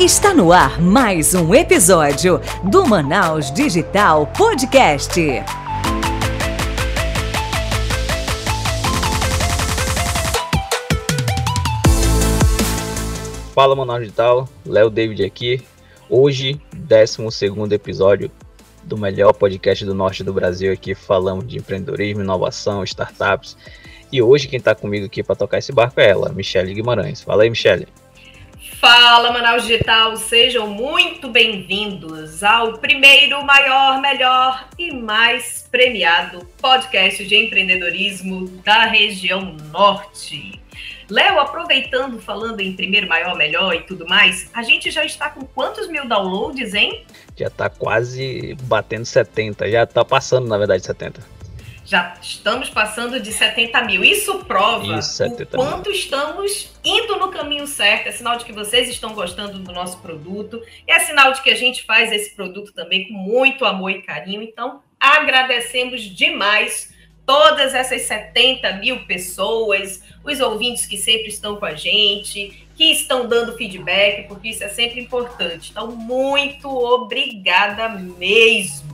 Está 0.00 0.34
no 0.34 0.50
ar 0.50 0.82
mais 0.82 1.34
um 1.34 1.54
episódio 1.54 2.40
do 2.68 2.84
Manaus 2.84 3.52
Digital 3.52 4.26
Podcast. 4.26 5.20
Fala 13.54 13.76
Manaus 13.76 14.00
Digital, 14.00 14.48
Léo 14.66 14.90
David 14.90 15.24
aqui. 15.24 15.62
Hoje, 16.10 16.60
12 16.72 17.72
episódio 17.72 18.32
do 18.82 18.98
melhor 18.98 19.32
podcast 19.32 19.84
do 19.84 19.94
norte 19.94 20.24
do 20.24 20.32
Brasil 20.32 20.72
aqui. 20.72 20.92
Falamos 20.92 21.46
de 21.46 21.58
empreendedorismo, 21.58 22.20
inovação, 22.20 22.82
startups. 22.82 23.56
E 24.10 24.20
hoje 24.20 24.48
quem 24.48 24.58
está 24.58 24.74
comigo 24.74 25.06
aqui 25.06 25.22
para 25.22 25.36
tocar 25.36 25.58
esse 25.58 25.70
barco 25.70 26.00
é 26.00 26.10
ela, 26.10 26.32
Michele 26.32 26.74
Guimarães. 26.74 27.22
Fala 27.22 27.44
aí, 27.44 27.50
Michele. 27.50 27.86
Fala, 28.84 29.32
Manaus 29.32 29.62
Digital! 29.62 30.14
Sejam 30.14 30.66
muito 30.66 31.30
bem-vindos 31.30 32.44
ao 32.44 32.76
primeiro, 32.76 33.42
maior, 33.42 33.98
melhor 33.98 34.68
e 34.78 34.92
mais 34.92 35.66
premiado 35.70 36.46
podcast 36.60 37.24
de 37.24 37.34
empreendedorismo 37.34 38.46
da 38.62 38.84
região 38.84 39.56
norte. 39.72 40.60
Léo, 41.08 41.40
aproveitando, 41.40 42.20
falando 42.20 42.60
em 42.60 42.74
primeiro, 42.76 43.08
maior, 43.08 43.34
melhor 43.34 43.74
e 43.74 43.80
tudo 43.84 44.06
mais, 44.06 44.50
a 44.52 44.62
gente 44.62 44.90
já 44.90 45.02
está 45.02 45.30
com 45.30 45.46
quantos 45.46 45.88
mil 45.88 46.06
downloads, 46.06 46.74
hein? 46.74 47.06
Já 47.34 47.46
está 47.46 47.70
quase 47.70 48.54
batendo 48.64 49.06
70, 49.06 49.70
já 49.70 49.84
está 49.84 50.04
passando, 50.04 50.46
na 50.46 50.58
verdade, 50.58 50.84
70 50.84 51.22
já 51.84 52.14
estamos 52.20 52.70
passando 52.70 53.20
de 53.20 53.30
70 53.30 53.82
mil. 53.82 54.02
Isso 54.02 54.44
prova 54.44 54.98
Isso, 54.98 55.24
o 55.24 55.46
quanto 55.46 55.90
mil. 55.90 55.98
estamos 55.98 56.70
indo 56.82 57.16
no 57.16 57.30
caminho 57.30 57.66
certo. 57.66 58.08
É 58.08 58.12
sinal 58.12 58.36
de 58.38 58.44
que 58.44 58.52
vocês 58.52 58.88
estão 58.88 59.12
gostando 59.12 59.58
do 59.58 59.72
nosso 59.72 59.98
produto. 59.98 60.62
É 60.86 60.98
sinal 61.00 61.32
de 61.32 61.42
que 61.42 61.50
a 61.50 61.56
gente 61.56 61.84
faz 61.84 62.10
esse 62.10 62.34
produto 62.34 62.72
também 62.72 63.08
com 63.08 63.14
muito 63.14 63.64
amor 63.64 63.90
e 63.90 64.02
carinho. 64.02 64.42
Então, 64.42 64.82
agradecemos 64.98 66.02
demais 66.02 66.92
todas 67.26 67.74
essas 67.74 68.02
70 68.02 68.74
mil 68.74 69.04
pessoas, 69.06 70.02
os 70.22 70.40
ouvintes 70.40 70.86
que 70.86 70.96
sempre 70.96 71.28
estão 71.28 71.56
com 71.56 71.64
a 71.64 71.74
gente, 71.74 72.66
que 72.76 72.92
estão 72.92 73.26
dando 73.28 73.56
feedback, 73.56 74.26
porque 74.26 74.48
isso 74.48 74.64
é 74.64 74.68
sempre 74.68 75.00
importante. 75.00 75.70
Então, 75.70 75.88
muito 75.94 76.68
obrigada 76.68 77.88
mesmo. 77.88 78.93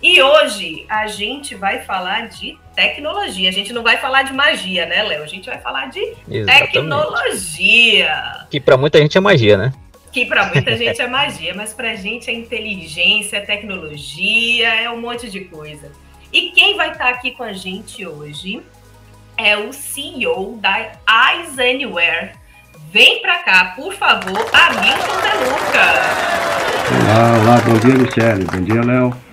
E 0.00 0.22
hoje 0.22 0.86
a 0.88 1.08
gente 1.08 1.56
vai 1.56 1.80
falar 1.80 2.28
de 2.28 2.56
tecnologia. 2.74 3.48
A 3.48 3.52
gente 3.52 3.72
não 3.72 3.82
vai 3.82 3.96
falar 3.96 4.22
de 4.22 4.32
magia, 4.32 4.86
né, 4.86 5.02
Léo? 5.02 5.24
A 5.24 5.26
gente 5.26 5.46
vai 5.46 5.58
falar 5.58 5.86
de 5.86 6.00
Exatamente. 6.30 6.72
tecnologia. 6.72 8.46
Que 8.48 8.60
para 8.60 8.76
muita 8.76 8.98
gente 8.98 9.18
é 9.18 9.20
magia, 9.20 9.56
né? 9.56 9.72
Que 10.12 10.24
para 10.24 10.46
muita 10.46 10.76
gente 10.76 11.02
é 11.02 11.06
magia, 11.08 11.52
mas 11.54 11.72
para 11.72 11.90
a 11.90 11.94
gente 11.96 12.30
é 12.30 12.32
inteligência, 12.32 13.38
é 13.38 13.40
tecnologia, 13.40 14.68
é 14.68 14.88
um 14.88 15.00
monte 15.00 15.28
de 15.28 15.40
coisa. 15.40 15.90
E 16.32 16.50
quem 16.52 16.76
vai 16.76 16.92
estar 16.92 17.08
aqui 17.08 17.32
com 17.32 17.42
a 17.42 17.52
gente 17.52 18.06
hoje 18.06 18.62
é 19.36 19.56
o 19.56 19.72
CEO 19.72 20.58
da 20.60 20.92
Eyes 21.08 21.58
Anywhere. 21.58 22.32
Vem 22.92 23.20
para 23.20 23.38
cá, 23.42 23.72
por 23.76 23.92
favor, 23.94 24.48
Hamilton 24.52 25.20
Deluca. 25.20 26.38
Olá, 27.02 27.42
olá, 27.42 27.60
bom 27.60 27.78
dia, 27.78 27.94
Michele. 27.94 28.44
Bom 28.44 28.62
dia, 28.62 28.82
Léo. 28.82 29.27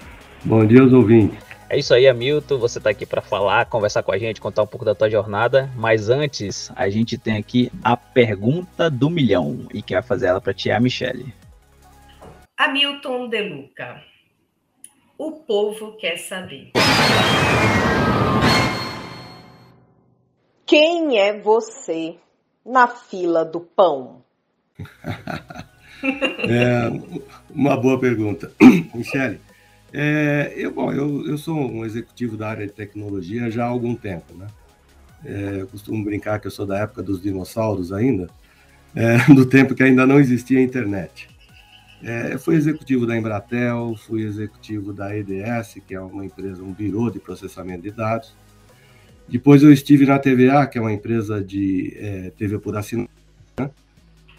Bom 0.46 0.64
dia 0.64 0.82
aos 0.82 0.94
ouvintes. 0.94 1.44
É 1.68 1.80
isso 1.80 1.92
aí, 1.92 2.08
Hamilton. 2.08 2.60
Você 2.60 2.78
está 2.78 2.92
aqui 2.92 3.04
para 3.04 3.20
falar, 3.20 3.66
conversar 3.66 4.04
com 4.04 4.12
a 4.12 4.18
gente, 4.20 4.40
contar 4.40 4.62
um 4.62 4.68
pouco 4.68 4.86
da 4.86 4.94
tua 4.94 5.10
jornada. 5.10 5.72
Mas 5.76 6.08
antes, 6.08 6.72
a 6.76 6.88
gente 6.88 7.18
tem 7.18 7.36
aqui 7.36 7.72
a 7.84 7.98
pergunta 7.98 8.88
do 8.88 9.10
milhão. 9.10 9.66
E 9.74 9.82
quem 9.82 9.96
vai 9.96 10.04
fazer 10.04 10.28
ela 10.28 10.40
para 10.40 10.54
ti 10.54 10.70
é 10.70 10.76
a 10.76 10.80
Michelle. 10.80 11.34
Hamilton 12.56 13.28
De 13.28 13.42
Luca. 13.42 14.04
O 15.18 15.32
povo 15.32 15.94
quer 15.94 16.18
saber. 16.18 16.74
Quem 20.64 21.18
é 21.18 21.40
você 21.40 22.18
na 22.64 22.88
fila 22.88 23.44
do 23.44 23.62
pão? 23.62 24.24
é 26.04 26.92
uma 27.50 27.76
boa 27.76 28.00
pergunta. 28.00 28.52
Michele, 28.94 29.40
é, 29.98 30.54
eu, 30.58 30.72
bom, 30.72 30.92
eu, 30.92 31.26
eu 31.26 31.38
sou 31.38 31.56
um 31.56 31.86
executivo 31.86 32.36
da 32.36 32.50
área 32.50 32.68
de 32.68 32.74
tecnologia 32.74 33.50
já 33.50 33.64
há 33.64 33.68
algum 33.68 33.96
tempo, 33.96 34.34
né? 34.36 34.48
É, 35.24 35.62
eu 35.62 35.68
costumo 35.68 36.04
brincar 36.04 36.38
que 36.40 36.48
eu 36.48 36.52
sou 36.52 36.66
da 36.66 36.80
época 36.80 37.02
dos 37.02 37.22
dinossauros 37.22 37.94
ainda, 37.94 38.30
é, 38.94 39.18
do 39.34 39.46
tempo 39.46 39.74
que 39.74 39.82
ainda 39.82 40.06
não 40.06 40.20
existia 40.20 40.62
internet. 40.62 41.30
É, 42.04 42.38
fui 42.38 42.56
executivo 42.56 43.08
da 43.08 43.16
Embratel, 43.16 43.96
fui 43.96 44.24
executivo 44.24 44.92
da 44.92 45.16
EDS, 45.16 45.78
que 45.88 45.96
é 45.96 46.00
uma 46.02 46.26
empresa, 46.26 46.62
um 46.62 46.74
birô 46.74 47.10
de 47.10 47.20
processamento 47.20 47.84
de 47.84 47.92
dados. 47.92 48.36
Depois 49.30 49.64
eu 49.64 49.72
estive 49.72 50.06
na 50.06 50.20
TVA, 50.20 50.68
que 50.68 50.78
é 50.78 50.82
uma 50.82 50.92
empresa 50.92 51.42
de 51.42 51.96
é, 51.98 52.32
TV 52.32 52.60
por 52.60 52.76
assinatura, 52.76 53.15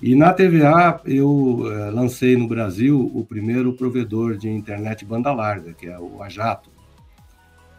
e 0.03 0.15
na 0.15 0.33
TVA 0.33 1.01
eu 1.07 1.65
eh, 1.67 1.91
lancei 1.91 2.37
no 2.37 2.47
Brasil 2.47 3.11
o 3.15 3.25
primeiro 3.25 3.73
provedor 3.73 4.37
de 4.37 4.49
internet 4.49 5.05
banda 5.05 5.33
larga, 5.33 5.73
que 5.73 5.87
é 5.87 5.99
o 5.99 6.23
Ajato. 6.23 6.71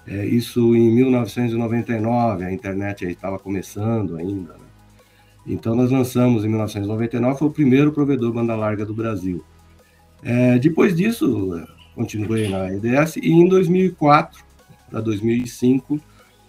É, 0.07 0.25
isso 0.25 0.75
em 0.75 0.89
1999, 0.95 2.45
a 2.45 2.51
internet 2.51 3.05
estava 3.05 3.37
começando 3.37 4.15
ainda. 4.15 4.53
Né? 4.53 4.65
Então 5.45 5.75
nós 5.75 5.91
lançamos 5.91 6.43
em 6.43 6.47
1999, 6.47 7.37
foi 7.37 7.47
o 7.47 7.51
primeiro 7.51 7.91
provedor 7.91 8.31
banda 8.31 8.55
larga 8.55 8.85
do 8.85 8.93
Brasil. 8.93 9.43
É, 10.23 10.57
depois 10.57 10.95
disso, 10.95 11.61
continuei 11.93 12.49
na 12.49 12.73
EDS 12.73 13.17
e 13.17 13.29
em 13.29 13.47
2004 13.47 14.43
para 14.89 15.01
2005 15.01 15.99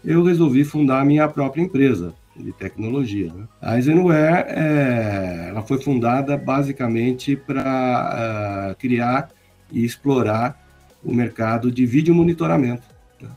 eu 0.05 0.23
resolvi 0.23 0.65
fundar 0.65 1.01
a 1.01 1.05
minha 1.05 1.29
própria 1.29 1.61
empresa, 1.61 2.15
de 2.39 2.53
tecnologia. 2.53 3.33
Né? 3.33 3.45
A 3.61 3.81
Zenware 3.81 4.47
é, 4.49 5.47
ela 5.49 5.63
foi 5.63 5.81
fundada 5.81 6.37
basicamente 6.37 7.37
para 7.37 7.63
uh, 7.63 8.71
ah, 8.71 8.77
criar 8.79 9.31
e 9.71 9.85
explorar 9.85 10.59
o 11.05 11.13
mercado 11.13 11.71
de 11.71 11.85
vídeo 11.85 12.15
monitoramento. 12.15 12.85
Né? 13.21 13.29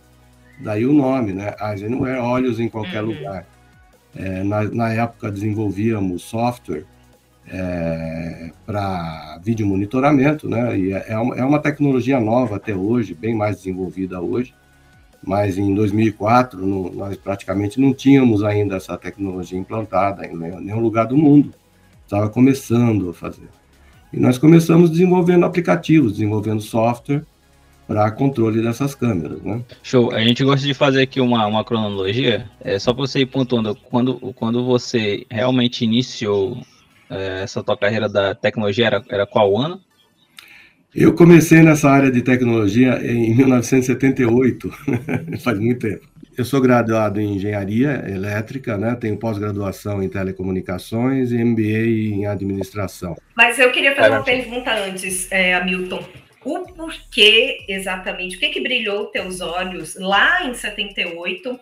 Daí 0.60 0.86
o 0.86 0.94
nome, 0.94 1.34
né? 1.34 1.56
A 1.60 1.76
Zenware, 1.76 2.20
olhos 2.20 2.60
em 2.60 2.70
qualquer 2.70 3.04
uhum. 3.04 3.10
lugar. 3.10 3.46
É, 4.16 4.44
na, 4.44 4.64
na, 4.66 4.94
época 4.94 5.32
desenvolvíamos 5.32 6.24
software 6.24 6.84
é, 7.48 8.52
para 8.66 9.40
vídeo 9.42 9.66
monitoramento, 9.66 10.50
né? 10.50 10.78
E 10.78 10.94
é, 10.94 11.06
é 11.10 11.18
uma, 11.18 11.36
é 11.36 11.46
uma 11.46 11.60
tecnologia 11.60 12.20
nova 12.20 12.58
até 12.58 12.76
hoje, 12.76 13.14
bem 13.14 13.34
mais 13.34 13.58
desenvolvida 13.58 14.20
hoje 14.20 14.54
mas 15.24 15.58
em 15.58 15.74
2004 15.74 16.66
não, 16.66 16.92
nós 16.92 17.16
praticamente 17.18 17.80
não 17.80 17.94
tínhamos 17.94 18.44
ainda 18.44 18.76
essa 18.76 18.98
tecnologia 18.98 19.58
implantada 19.58 20.26
em 20.26 20.36
nenhum 20.36 20.80
lugar 20.80 21.06
do 21.06 21.18
mundo. 21.18 21.54
Estava 22.04 22.30
começando 22.30 23.10
a 23.10 23.14
fazer. 23.14 23.48
E 24.12 24.20
nós 24.20 24.38
começamos 24.38 24.90
desenvolvendo 24.90 25.46
aplicativos, 25.46 26.14
desenvolvendo 26.14 26.62
software 26.62 27.24
para 27.88 28.10
controle 28.12 28.62
dessas 28.62 28.96
câmeras, 28.96 29.42
né? 29.42 29.62
Show. 29.84 30.12
A 30.12 30.22
gente 30.22 30.44
gosta 30.44 30.66
de 30.66 30.74
fazer 30.74 31.02
aqui 31.02 31.20
uma, 31.20 31.46
uma 31.46 31.64
cronologia, 31.64 32.50
é 32.62 32.80
só 32.80 32.94
para 32.94 33.06
você 33.06 33.20
ir 33.20 33.26
pontuando 33.26 33.76
quando, 33.76 34.16
quando 34.34 34.66
você 34.66 35.26
realmente 35.30 35.84
iniciou 35.84 36.62
é, 37.10 37.44
essa 37.44 37.62
tua 37.62 37.78
carreira 37.78 38.08
da 38.08 38.34
tecnologia 38.34 38.88
era, 38.88 39.04
era 39.10 39.28
qual 39.28 39.58
ano? 39.58 39.82
Eu 40.94 41.14
comecei 41.14 41.62
nessa 41.62 41.90
área 41.90 42.12
de 42.12 42.22
tecnologia 42.22 43.00
em 43.02 43.34
1978, 43.34 44.70
faz 45.42 45.58
muito 45.58 45.88
tempo. 45.88 46.06
Eu 46.38 46.44
sou 46.44 46.60
graduado 46.60 47.20
em 47.22 47.36
engenharia 47.36 48.04
elétrica, 48.10 48.78
né? 48.78 48.96
tenho 49.00 49.18
pós-graduação 49.18 50.04
em 50.04 50.10
telecomunicações 50.10 51.32
e 51.32 51.44
MBA 51.44 52.16
em 52.16 52.26
administração. 52.26 53.16
Mas 53.36 53.58
eu 53.58 53.72
queria 53.72 53.96
fazer 53.96 54.10
uma 54.10 54.24
pergunta 54.24 54.74
antes, 54.74 55.32
é, 55.32 55.54
Hamilton. 55.54 56.04
O 56.44 56.60
porquê 56.74 57.64
exatamente, 57.70 58.36
o 58.36 58.40
que, 58.40 58.50
que 58.50 58.62
brilhou 58.62 59.06
teus 59.06 59.40
olhos 59.40 59.96
lá 59.96 60.44
em 60.44 60.54
78 60.54 61.58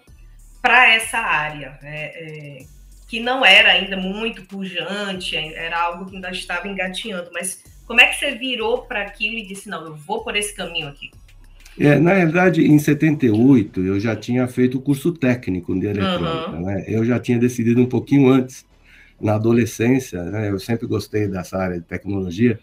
para 0.62 0.94
essa 0.94 1.18
área? 1.20 1.78
É, 1.84 2.60
é, 2.60 2.64
que 3.08 3.20
não 3.20 3.46
era 3.46 3.72
ainda 3.72 3.98
muito 3.98 4.44
pujante, 4.44 5.36
era 5.36 5.80
algo 5.80 6.06
que 6.06 6.16
ainda 6.16 6.30
estava 6.30 6.68
engatinhando, 6.68 7.30
mas 7.34 7.64
como 7.90 8.02
é 8.02 8.06
que 8.06 8.20
você 8.20 8.36
virou 8.36 8.84
para 8.84 9.02
aquilo 9.02 9.36
e 9.36 9.48
disse, 9.48 9.68
não, 9.68 9.84
eu 9.84 9.96
vou 9.96 10.24
por 10.24 10.36
esse 10.36 10.56
caminho 10.56 10.88
aqui? 10.88 11.10
É, 11.80 11.98
na 11.98 12.14
verdade, 12.14 12.62
em 12.62 12.78
78, 12.78 13.84
eu 13.84 14.00
já 14.00 14.16
tinha 14.16 14.48
feito 14.48 14.78
o 14.78 14.82
curso 14.82 15.12
técnico 15.12 15.74
de 15.74 15.88
eletrônica. 15.88 16.52
Uhum. 16.52 16.66
Né? 16.68 16.86
Eu 16.88 17.04
já 17.04 17.20
tinha 17.20 17.40
decidido 17.40 17.82
um 17.82 17.88
pouquinho 17.88 18.30
antes, 18.30 18.64
na 19.20 19.34
adolescência, 19.34 20.22
né? 20.22 20.52
eu 20.52 20.60
sempre 20.60 20.86
gostei 20.86 21.28
dessa 21.28 21.58
área 21.58 21.80
de 21.80 21.86
tecnologia. 21.86 22.60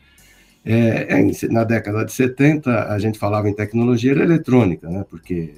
É, 0.65 1.19
é 1.19 1.49
na 1.49 1.65
década 1.65 2.05
de 2.05 2.13
70, 2.13 2.85
a 2.89 2.97
gente 3.01 3.19
falava 3.19 3.49
em 3.49 3.53
tecnologia 3.53 4.13
eletrônica, 4.13 4.89
né? 4.89 5.05
porque 5.11 5.55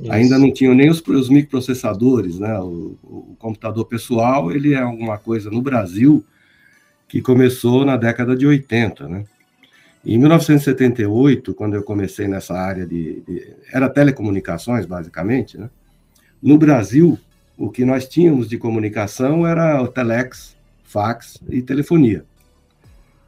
Isso. 0.00 0.12
ainda 0.12 0.38
não 0.38 0.52
tinham 0.52 0.76
nem 0.76 0.90
os, 0.90 1.02
os 1.04 1.28
microprocessadores. 1.28 2.38
Né? 2.38 2.56
O, 2.60 2.96
o, 3.02 3.36
computador 3.36 3.84
pessoal 3.86 4.52
ele 4.52 4.74
é 4.74 4.80
alguma 4.80 5.18
coisa 5.18 5.50
no 5.50 5.60
Brasil 5.60 6.24
que 7.08 7.22
começou 7.22 7.84
na 7.84 7.96
década 7.96 8.36
de 8.36 8.46
80, 8.46 9.08
né? 9.08 9.24
Em 10.04 10.16
1978, 10.18 11.54
quando 11.54 11.74
eu 11.74 11.82
comecei 11.82 12.28
nessa 12.28 12.54
área 12.54 12.86
de, 12.86 13.20
de, 13.26 13.54
era 13.72 13.88
telecomunicações 13.88 14.86
basicamente, 14.86 15.58
né? 15.58 15.68
No 16.40 16.56
Brasil, 16.56 17.18
o 17.56 17.68
que 17.68 17.84
nós 17.84 18.06
tínhamos 18.06 18.48
de 18.48 18.56
comunicação 18.56 19.44
era 19.44 19.82
o 19.82 19.88
telex, 19.88 20.56
fax 20.84 21.40
e 21.50 21.60
telefonia. 21.60 22.24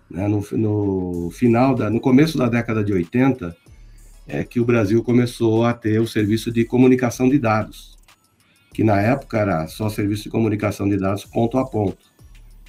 Né? 0.09 0.29
No, 0.29 0.44
no, 0.53 1.31
final 1.31 1.75
da, 1.75 1.91
no 1.91 2.00
começo 2.00 2.38
da 2.38 2.49
década 2.49 2.85
de 2.85 2.93
80, 2.93 3.56
é 4.29 4.44
que 4.44 4.61
o 4.61 4.65
Brasil 4.65 5.03
começou 5.03 5.65
a 5.65 5.75
ter 5.75 6.00
o 6.00 6.06
serviço 6.06 6.53
de 6.53 6.65
comunicação 6.65 7.29
de 7.29 7.38
dados, 7.38 7.99
que 8.73 8.85
na 8.85 9.00
época 9.00 9.38
era 9.38 9.67
só 9.67 9.88
serviço 9.88 10.25
de 10.25 10.31
comunicação 10.31 10.88
de 10.88 10.97
dados 10.97 11.25
ponto 11.25 11.59
a 11.59 11.67
ponto. 11.67 12.10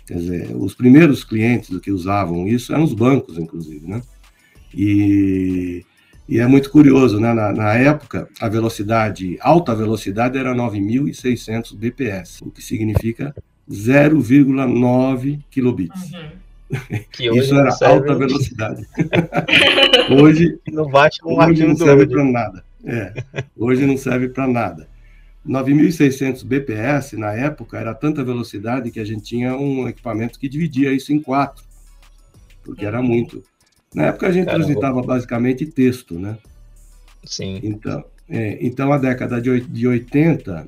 Quer 0.05 0.15
dizer, 0.15 0.55
os 0.55 0.73
primeiros 0.73 1.23
clientes 1.23 1.77
que 1.79 1.91
usavam 1.91 2.47
isso 2.47 2.73
eram 2.73 2.83
os 2.83 2.93
bancos, 2.93 3.37
inclusive, 3.37 3.87
né? 3.87 4.01
E, 4.73 5.85
e 6.27 6.39
é 6.39 6.47
muito 6.47 6.69
curioso, 6.69 7.19
né? 7.19 7.33
Na, 7.33 7.51
na 7.51 7.73
época, 7.73 8.27
a 8.39 8.49
velocidade, 8.49 9.37
alta 9.41 9.75
velocidade 9.75 10.37
era 10.37 10.53
9.600 10.53 11.75
bps, 11.75 12.41
o 12.41 12.49
que 12.49 12.61
significa 12.61 13.33
0,9 13.69 15.39
kilobits. 15.49 16.11
Uhum. 16.11 16.41
Isso 17.37 17.55
era 17.55 17.69
alta 17.83 18.15
velocidade. 18.15 18.87
hoje 20.21 20.57
não 20.71 20.89
bate 20.89 21.19
um 21.25 21.37
hoje 21.37 21.65
não 21.65 21.75
serve 21.75 22.07
para 22.07 22.23
nada. 22.23 22.63
É, 22.83 23.13
hoje 23.57 23.85
não 23.85 23.97
serve 23.97 24.29
para 24.29 24.47
nada. 24.47 24.87
9.600 25.47 26.43
bps 26.45 27.13
na 27.13 27.33
época 27.33 27.77
era 27.79 27.95
tanta 27.95 28.23
velocidade 28.23 28.91
que 28.91 28.99
a 28.99 29.05
gente 29.05 29.23
tinha 29.23 29.55
um 29.55 29.87
equipamento 29.87 30.39
que 30.39 30.47
dividia 30.47 30.93
isso 30.93 31.11
em 31.11 31.19
quatro, 31.19 31.63
porque 32.63 32.85
era 32.85 33.01
muito. 33.01 33.43
Na 33.93 34.05
época 34.05 34.27
a 34.27 34.31
gente 34.31 34.45
Caramba. 34.45 34.65
transitava 34.65 35.01
basicamente 35.01 35.65
texto, 35.65 36.19
né? 36.19 36.37
Sim. 37.23 37.59
Então, 37.63 38.05
é, 38.29 38.57
então 38.61 38.93
a 38.93 38.97
década 38.97 39.41
de, 39.41 39.61
de 39.61 39.87
80 39.87 40.67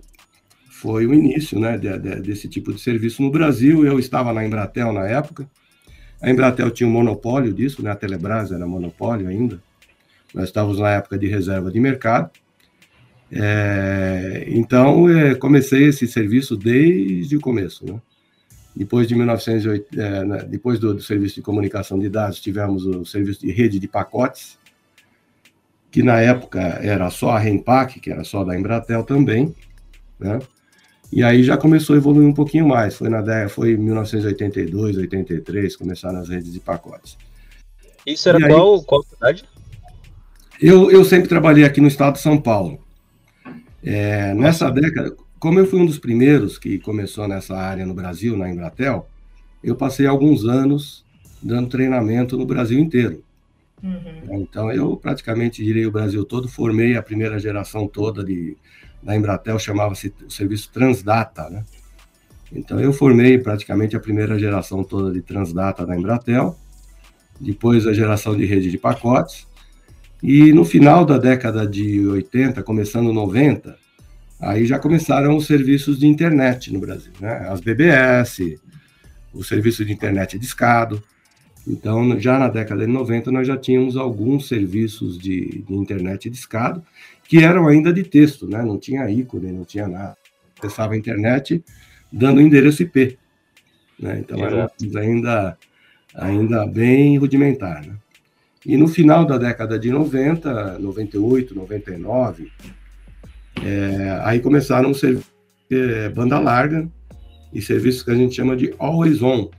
foi 0.70 1.06
o 1.06 1.14
início, 1.14 1.60
né, 1.60 1.78
de, 1.78 1.98
de, 1.98 2.16
desse 2.22 2.50
tipo 2.50 2.74
de 2.74 2.82
serviço 2.82 3.22
no 3.22 3.32
Brasil. 3.32 3.86
Eu 3.86 4.00
estava 4.00 4.34
na 4.34 4.46
Embratel 4.46 4.92
na 4.92 5.08
época. 5.08 5.48
A 6.22 6.30
Embratel 6.30 6.72
tinha 6.72 6.88
um 6.88 6.92
monopólio 6.92 7.54
disso, 7.54 7.84
né? 7.84 7.92
A 7.92 7.96
Telebrás 7.96 8.52
era 8.52 8.66
monopólio 8.66 9.28
ainda. 9.28 9.62
Nós 10.34 10.46
estávamos 10.46 10.80
na 10.80 10.90
época 10.90 11.18
de 11.18 11.28
reserva 11.28 11.72
de 11.72 11.80
mercado. 11.80 12.32
É, 13.36 14.46
então, 14.48 15.10
é, 15.10 15.34
comecei 15.34 15.86
esse 15.86 16.08
serviço 16.08 16.56
desde 16.56 17.36
o 17.36 17.42
começo. 17.42 17.84
Né? 17.86 18.00
Depois 18.76 19.08
de 19.08 19.16
1908, 19.16 20.00
é, 20.00 20.26
né, 20.26 20.46
depois 20.48 20.80
do, 20.80 20.94
do, 20.94 21.02
serviço 21.02 21.36
de 21.36 21.42
comunicação 21.42 21.98
de 21.98 22.10
dados, 22.10 22.40
tivemos 22.40 22.86
o 22.86 23.04
serviço 23.06 23.42
de 23.42 23.52
rede 23.52 23.80
de 23.80 23.88
pacotes, 23.88 24.60
que 25.90 26.04
na 26.04 26.20
época 26.20 26.60
era 26.60 27.10
só 27.10 27.32
a 27.32 27.40
Rempac, 27.40 28.00
que 28.00 28.12
era 28.12 28.24
só 28.24 28.44
da 28.44 28.58
Embratel 28.58 29.04
também, 29.04 29.56
né? 30.20 30.40
E 31.12 31.22
aí 31.24 31.44
já 31.44 31.56
começou 31.56 31.94
a 31.94 31.98
evoluir 31.98 32.28
um 32.28 32.34
pouquinho 32.34 32.68
mais. 32.68 32.96
Foi 32.96 33.08
na 33.08 33.22
década, 33.22 33.50
foi 33.50 33.74
em 33.74 33.78
1982, 33.78 34.98
83, 34.98 35.76
começaram 35.76 36.20
as 36.20 36.30
redes 36.30 36.52
de 36.52 36.60
pacotes. 36.60 37.16
Isso 38.04 38.28
era 38.28 38.48
qual, 38.48 38.82
qual 38.82 39.04
cidade? 39.04 39.46
Eu, 40.60 40.90
eu 40.90 41.06
sempre 41.06 41.30
trabalhei 41.30 41.66
aqui 41.66 41.80
no 41.80 41.88
estado 41.88 42.16
de 42.16 42.22
São 42.22 42.42
Paulo. 42.42 42.83
É, 43.84 44.34
nessa 44.34 44.70
década, 44.70 45.16
como 45.40 45.60
eu 45.60 45.66
fui 45.66 45.80
um 45.80 45.86
dos 45.86 46.00
primeiros 46.00 46.58
que 46.58 46.80
começou 46.80 47.28
nessa 47.28 47.56
área 47.56 47.86
no 47.86 47.94
Brasil, 47.94 48.38
na 48.38 48.50
Embratel, 48.50 49.08
eu 49.64 49.76
passei 49.76 50.06
alguns 50.06 50.46
anos 50.46 51.04
dando 51.42 51.70
treinamento 51.70 52.38
no 52.38 52.46
Brasil 52.46 52.80
inteiro. 52.80 53.24
Uhum. 53.84 54.42
Então, 54.42 54.72
eu 54.72 54.96
praticamente 54.96 55.62
direi 55.62 55.86
o 55.86 55.92
Brasil 55.92 56.24
todo, 56.24 56.48
formei 56.48 56.96
a 56.96 57.04
primeira 57.04 57.38
geração 57.38 57.86
toda 57.86 58.24
de, 58.24 58.56
da 59.02 59.16
Embratel, 59.16 59.60
chamava-se 59.60 60.14
o 60.26 60.32
serviço 60.32 60.72
Transdata, 60.72 61.50
né? 61.50 61.66
Então, 62.50 62.80
eu 62.80 62.94
formei 62.94 63.38
praticamente 63.38 63.96
a 63.96 64.00
primeira 64.00 64.40
geração 64.40 64.84
toda 64.84 65.12
de 65.12 65.22
Transdata 65.22 65.86
da 65.86 65.98
Embratel, 65.98 66.56
depois 67.40 67.86
a 67.86 67.94
geração 67.94 68.38
de 68.38 68.46
rede 68.46 68.72
de 68.72 68.78
pacotes, 68.78 69.46
e 70.24 70.54
no 70.54 70.64
final 70.64 71.04
da 71.04 71.18
década 71.18 71.68
de 71.68 72.08
80, 72.08 72.64
começando 72.64 73.12
90, 73.12 73.76
aí 74.40 74.66
já 74.66 74.80
começaram 74.80 75.36
os 75.36 75.46
serviços 75.46 76.00
de 76.00 76.08
internet 76.08 76.72
no 76.72 76.80
Brasil, 76.80 77.12
né? 77.20 77.46
As 77.50 77.60
BBS, 77.60 78.58
o 79.34 79.44
serviço 79.44 79.84
de 79.84 79.92
internet 79.92 80.40
discado. 80.40 81.04
Então, 81.68 82.18
já 82.18 82.40
na 82.40 82.48
década 82.48 82.86
de 82.86 82.92
90, 82.92 83.32
nós 83.34 83.46
já 83.46 83.58
tínhamos 83.58 83.98
alguns 83.98 84.48
serviços 84.48 85.20
de, 85.20 85.62
de 85.68 85.74
internet 85.74 86.30
discado, 86.30 86.82
que 87.28 87.40
eram 87.44 87.68
ainda 87.68 87.92
de 87.92 88.04
texto, 88.04 88.48
né? 88.48 88.64
Não 88.64 88.78
tinha 88.78 89.10
ícone, 89.10 89.52
não 89.52 89.66
tinha 89.66 89.90
nada. 89.90 90.16
Acessava 90.58 90.94
a 90.94 90.98
internet 90.98 91.62
dando 92.10 92.40
endereço 92.40 92.82
IP. 92.82 93.20
Né? 94.00 94.20
Então, 94.20 94.40
era 94.40 94.72
ainda, 94.96 95.58
ainda 96.16 96.66
bem 96.66 97.18
rudimentar, 97.18 97.86
né? 97.86 97.96
E 98.66 98.78
no 98.78 98.88
final 98.88 99.26
da 99.26 99.38
década 99.38 99.78
de 99.78 99.92
90, 99.92 100.80
98, 100.80 101.54
99, 101.54 102.52
é, 103.62 104.22
aí 104.24 104.40
começaram 104.40 104.92
a 104.92 104.94
ser 104.94 105.20
é, 105.70 106.10
banda 106.10 106.40
larga 106.40 106.88
e 107.54 107.62
serviços 107.62 108.04
que 108.04 108.12
a 108.12 108.16
gente 108.16 108.36
chama 108.36 108.56
de 108.56 108.74
always 108.80 109.22
on, 109.22 109.50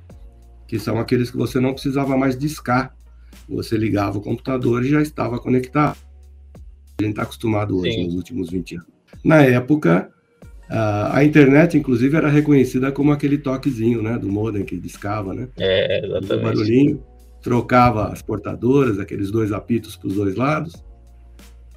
que 0.66 0.78
são 0.78 0.98
aqueles 0.98 1.30
que 1.30 1.36
você 1.36 1.60
não 1.60 1.72
precisava 1.72 2.16
mais 2.16 2.38
discar. 2.38 2.94
Você 3.48 3.76
ligava 3.76 4.18
o 4.18 4.22
computador 4.22 4.84
e 4.84 4.88
já 4.88 5.02
estava 5.02 5.38
conectado. 5.38 5.98
A 6.98 7.02
gente 7.02 7.10
está 7.10 7.22
acostumado 7.22 7.78
hoje, 7.78 7.92
Sim. 7.92 8.04
nos 8.06 8.14
últimos 8.14 8.50
20 8.50 8.76
anos. 8.76 8.88
Na 9.22 9.42
época, 9.42 10.08
a, 10.68 11.18
a, 11.18 11.24
internet, 11.24 11.76
inclusive, 11.76 12.16
era 12.16 12.28
reconhecida 12.28 12.90
como 12.90 13.12
aquele 13.12 13.36
toquezinho, 13.36 14.00
né, 14.00 14.18
do 14.18 14.28
modem 14.28 14.64
que 14.64 14.78
discava, 14.78 15.34
né? 15.34 15.48
É, 15.58 16.06
exatamente. 16.06 16.32
O 16.32 16.42
barulhinho 16.42 17.02
trocava 17.44 18.08
as 18.08 18.22
portadoras, 18.22 18.98
aqueles 18.98 19.30
dois 19.30 19.52
apitos 19.52 19.94
para 19.96 20.08
os 20.08 20.14
dois 20.14 20.34
lados, 20.34 20.82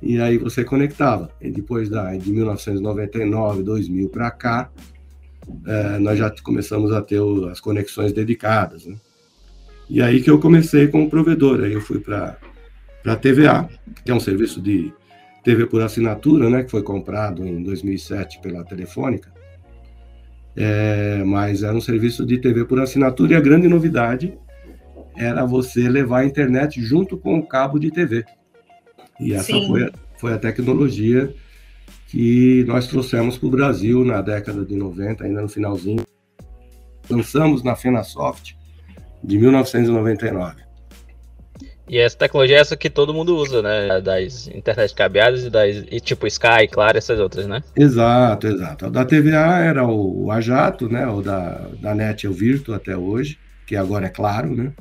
e 0.02 0.18
aí 0.18 0.38
você 0.38 0.64
conectava. 0.64 1.30
E 1.42 1.52
depois 1.52 1.90
da, 1.90 2.16
de 2.16 2.31
1999, 2.31 3.64
2000 3.64 4.08
para 4.08 4.31
cá, 4.31 4.72
é, 5.66 6.00
nós 6.00 6.18
já 6.18 6.34
começamos 6.42 6.94
a 6.94 7.02
ter 7.02 7.19
o, 7.19 7.50
as 7.50 7.60
conexões 7.60 8.14
dedicadas. 8.14 8.86
Né? 8.86 8.96
E 9.90 10.02
aí 10.02 10.22
que 10.22 10.30
eu 10.30 10.40
comecei 10.40 10.88
com 10.88 11.04
o 11.04 11.10
provedor, 11.10 11.59
aí 11.62 11.74
eu 11.74 11.81
fui 11.81 12.00
para 12.00 12.38
a 13.06 13.16
TVA, 13.18 13.68
que 14.06 14.12
é 14.12 14.16
um 14.16 14.21
serviço 14.21 14.62
de 14.62 14.94
TV 15.44 15.66
por 15.66 15.81
assinatura, 15.81 16.50
né, 16.50 16.64
que 16.64 16.71
foi 16.71 16.81
comprado 16.81 17.45
em 17.45 17.62
2007 17.62 18.40
pela 18.42 18.64
Telefônica, 18.64 19.31
é, 20.56 21.24
mas 21.26 21.62
era 21.62 21.76
um 21.76 21.81
serviço 21.81 22.26
de 22.26 22.38
TV 22.38 22.64
por 22.64 22.80
assinatura 22.80 23.33
e 23.33 23.36
a 23.36 23.42
grande 23.42 23.68
novidade 23.68 24.38
era 25.18 25.45
você 25.45 25.90
levar 25.90 26.19
a 26.19 26.26
internet 26.26 26.81
junto 26.81 27.18
com 27.18 27.40
o 27.40 27.45
cabo 27.45 27.80
de 27.80 27.92
TV. 27.92 28.24
E 29.19 29.33
essa 29.33 29.59
foi 29.66 29.83
a, 29.83 29.92
foi 30.18 30.33
a 30.33 30.38
tecnologia 30.38 31.33
que 32.07 32.64
nós 32.68 32.88
trouxemos 32.88 33.38
para 33.38 33.47
o 33.47 33.52
Brasil 33.52 34.06
na 34.06 34.21
década 34.21 34.64
de 34.64 34.76
90, 34.76 35.24
ainda 35.24 35.42
no 35.42 35.50
finalzinho. 35.50 36.04
Lançamos 37.09 37.64
na 37.64 37.76
FenaSoft 37.76 38.56
de 39.24 39.38
1999. 39.38 40.68
E 41.90 41.97
essa 41.97 42.18
tecnologia 42.18 42.57
é 42.57 42.59
essa 42.59 42.76
que 42.76 42.90
todo 42.90 43.14
mundo 43.14 43.36
usa, 43.38 43.62
né? 43.62 44.02
Das 44.02 44.47
internet 44.50 44.94
cabeadas 44.94 45.45
e 45.45 45.50
das 45.50 45.86
e 45.90 46.00
tipo 46.02 46.28
Sky, 46.28 46.68
claro, 46.69 46.97
essas 46.97 47.18
outras, 47.18 47.47
né? 47.47 47.64
Exato, 47.76 48.47
exato. 48.47 48.86
A 48.86 48.90
da 48.90 49.06
TVA 49.06 49.59
era 49.59 49.86
o, 49.86 50.26
o 50.26 50.31
Ajato, 50.31 50.90
né? 50.90 51.07
O 51.07 51.21
da, 51.21 51.69
da 51.80 51.95
NET 51.95 52.26
é 52.26 52.30
o 52.30 52.33
Virtu 52.33 52.74
até 52.74 52.95
hoje, 52.97 53.40
que 53.66 53.76
agora 53.76 54.07
é 54.07 54.09
claro, 54.09 54.54
né? 54.54 54.74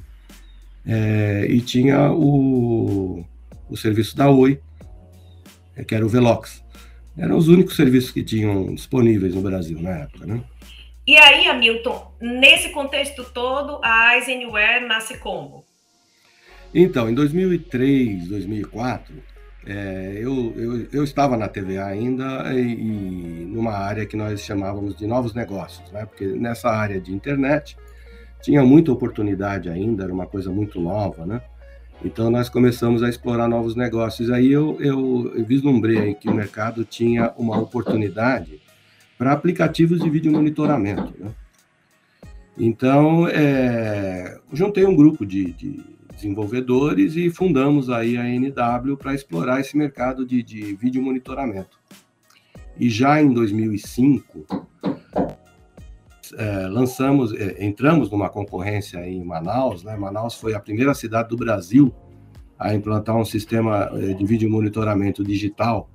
É, 0.87 1.47
e 1.49 1.61
tinha 1.61 2.13
o, 2.13 3.25
o 3.69 3.77
serviço 3.77 4.17
da 4.17 4.31
Oi, 4.31 4.61
é, 5.77 5.85
que 5.85 5.95
era 5.95 6.07
o 6.07 6.09
Velox. 6.09 6.65
Eram 7.19 7.37
os 7.37 7.49
únicos 7.49 7.75
serviços 7.77 8.11
que 8.11 8.23
tinham 8.23 8.75
disponíveis 8.75 9.35
no 9.35 9.41
Brasil 9.41 9.81
na 9.81 9.91
época, 9.91 10.27
né? 10.27 10.43
E 11.07 11.17
aí, 11.17 11.47
Hamilton, 11.47 12.15
nesse 12.21 12.71
contexto 12.71 13.25
todo, 13.33 13.81
a 13.83 14.17
Eisenware 14.17 14.87
nasce 14.87 15.17
como? 15.19 15.65
Então, 16.75 17.09
em 17.09 17.15
2003, 17.15 18.27
2004, 18.27 19.15
é, 19.67 20.13
eu, 20.17 20.53
eu, 20.57 20.89
eu, 20.93 21.05
estava 21.05 21.37
na 21.37 21.49
TVA 21.49 21.87
ainda 21.87 22.53
e, 22.53 22.61
e, 22.61 23.45
numa 23.47 23.73
área 23.73 24.05
que 24.05 24.17
nós 24.17 24.41
chamávamos 24.43 24.97
de 24.97 25.07
novos 25.07 25.33
negócios, 25.33 25.91
né? 25.91 26.07
Porque 26.07 26.25
nessa 26.25 26.71
área 26.71 27.01
de 27.01 27.13
internet 27.13 27.77
tinha 28.43 28.65
muita 28.65 28.93
oportunidade 28.93 29.69
ainda, 29.69 30.05
era 30.05 30.13
uma 30.13 30.27
coisa 30.27 30.51
muito 30.51 30.81
nova, 30.81 31.27
né? 31.27 31.41
Então 32.05 32.31
nós 32.31 32.49
começamos 32.49 33.03
a 33.03 33.09
explorar 33.09 33.49
novos 33.49 33.75
negócios. 33.75 34.31
Aí 34.31 34.53
eu, 34.53 34.77
eu, 34.81 35.33
eu 35.35 35.45
vislumbrei 35.45 36.15
que 36.15 36.29
o 36.29 36.35
mercado 36.35 36.85
tinha 36.85 37.33
uma 37.37 37.59
oportunidade 37.59 38.61
para 39.17 39.33
aplicativos 39.33 40.01
de 40.01 40.11
vídeo 40.11 40.31
monitoramento, 40.31 41.15
né? 41.19 41.33
Então, 42.59 43.29
é, 43.29 44.39
juntei 44.51 44.87
um 44.87 44.97
grupo 44.97 45.27
de, 45.27 45.53
de, 45.53 45.81
desenvolvedores 46.15 47.15
e 47.15 47.29
fundamos 47.29 47.91
aí 47.91 48.17
a 48.17 48.25
NW 48.25 48.97
para 48.97 49.15
explorar 49.15 49.61
esse 49.61 49.77
mercado 49.77 50.25
de, 50.25 50.43
de 50.43 50.75
vídeo 50.75 51.03
monitoramento. 51.03 51.79
E 52.79 52.89
já 52.89 53.21
em 53.21 53.33
2005, 53.33 54.47
é, 56.37 56.67
lançamos, 56.67 57.33
é, 57.35 57.65
entramos 57.65 58.11
numa 58.11 58.29
concorrência 58.29 58.99
em 59.09 59.25
Manaus. 59.25 59.83
Né? 59.83 59.97
Manaus 59.97 60.35
foi 60.35 60.55
a 60.55 60.61
primeira 60.61 60.95
cidade 60.95 61.29
do 61.29 61.37
Brasil 61.37 61.95
a 62.59 62.75
implantar 62.75 63.17
um 63.17 63.25
sistema 63.25 63.91
é, 63.93 64.15
de 64.15 64.25
vídeo 64.25 64.51
monitoramento 64.51 65.23
digital, 65.23 65.91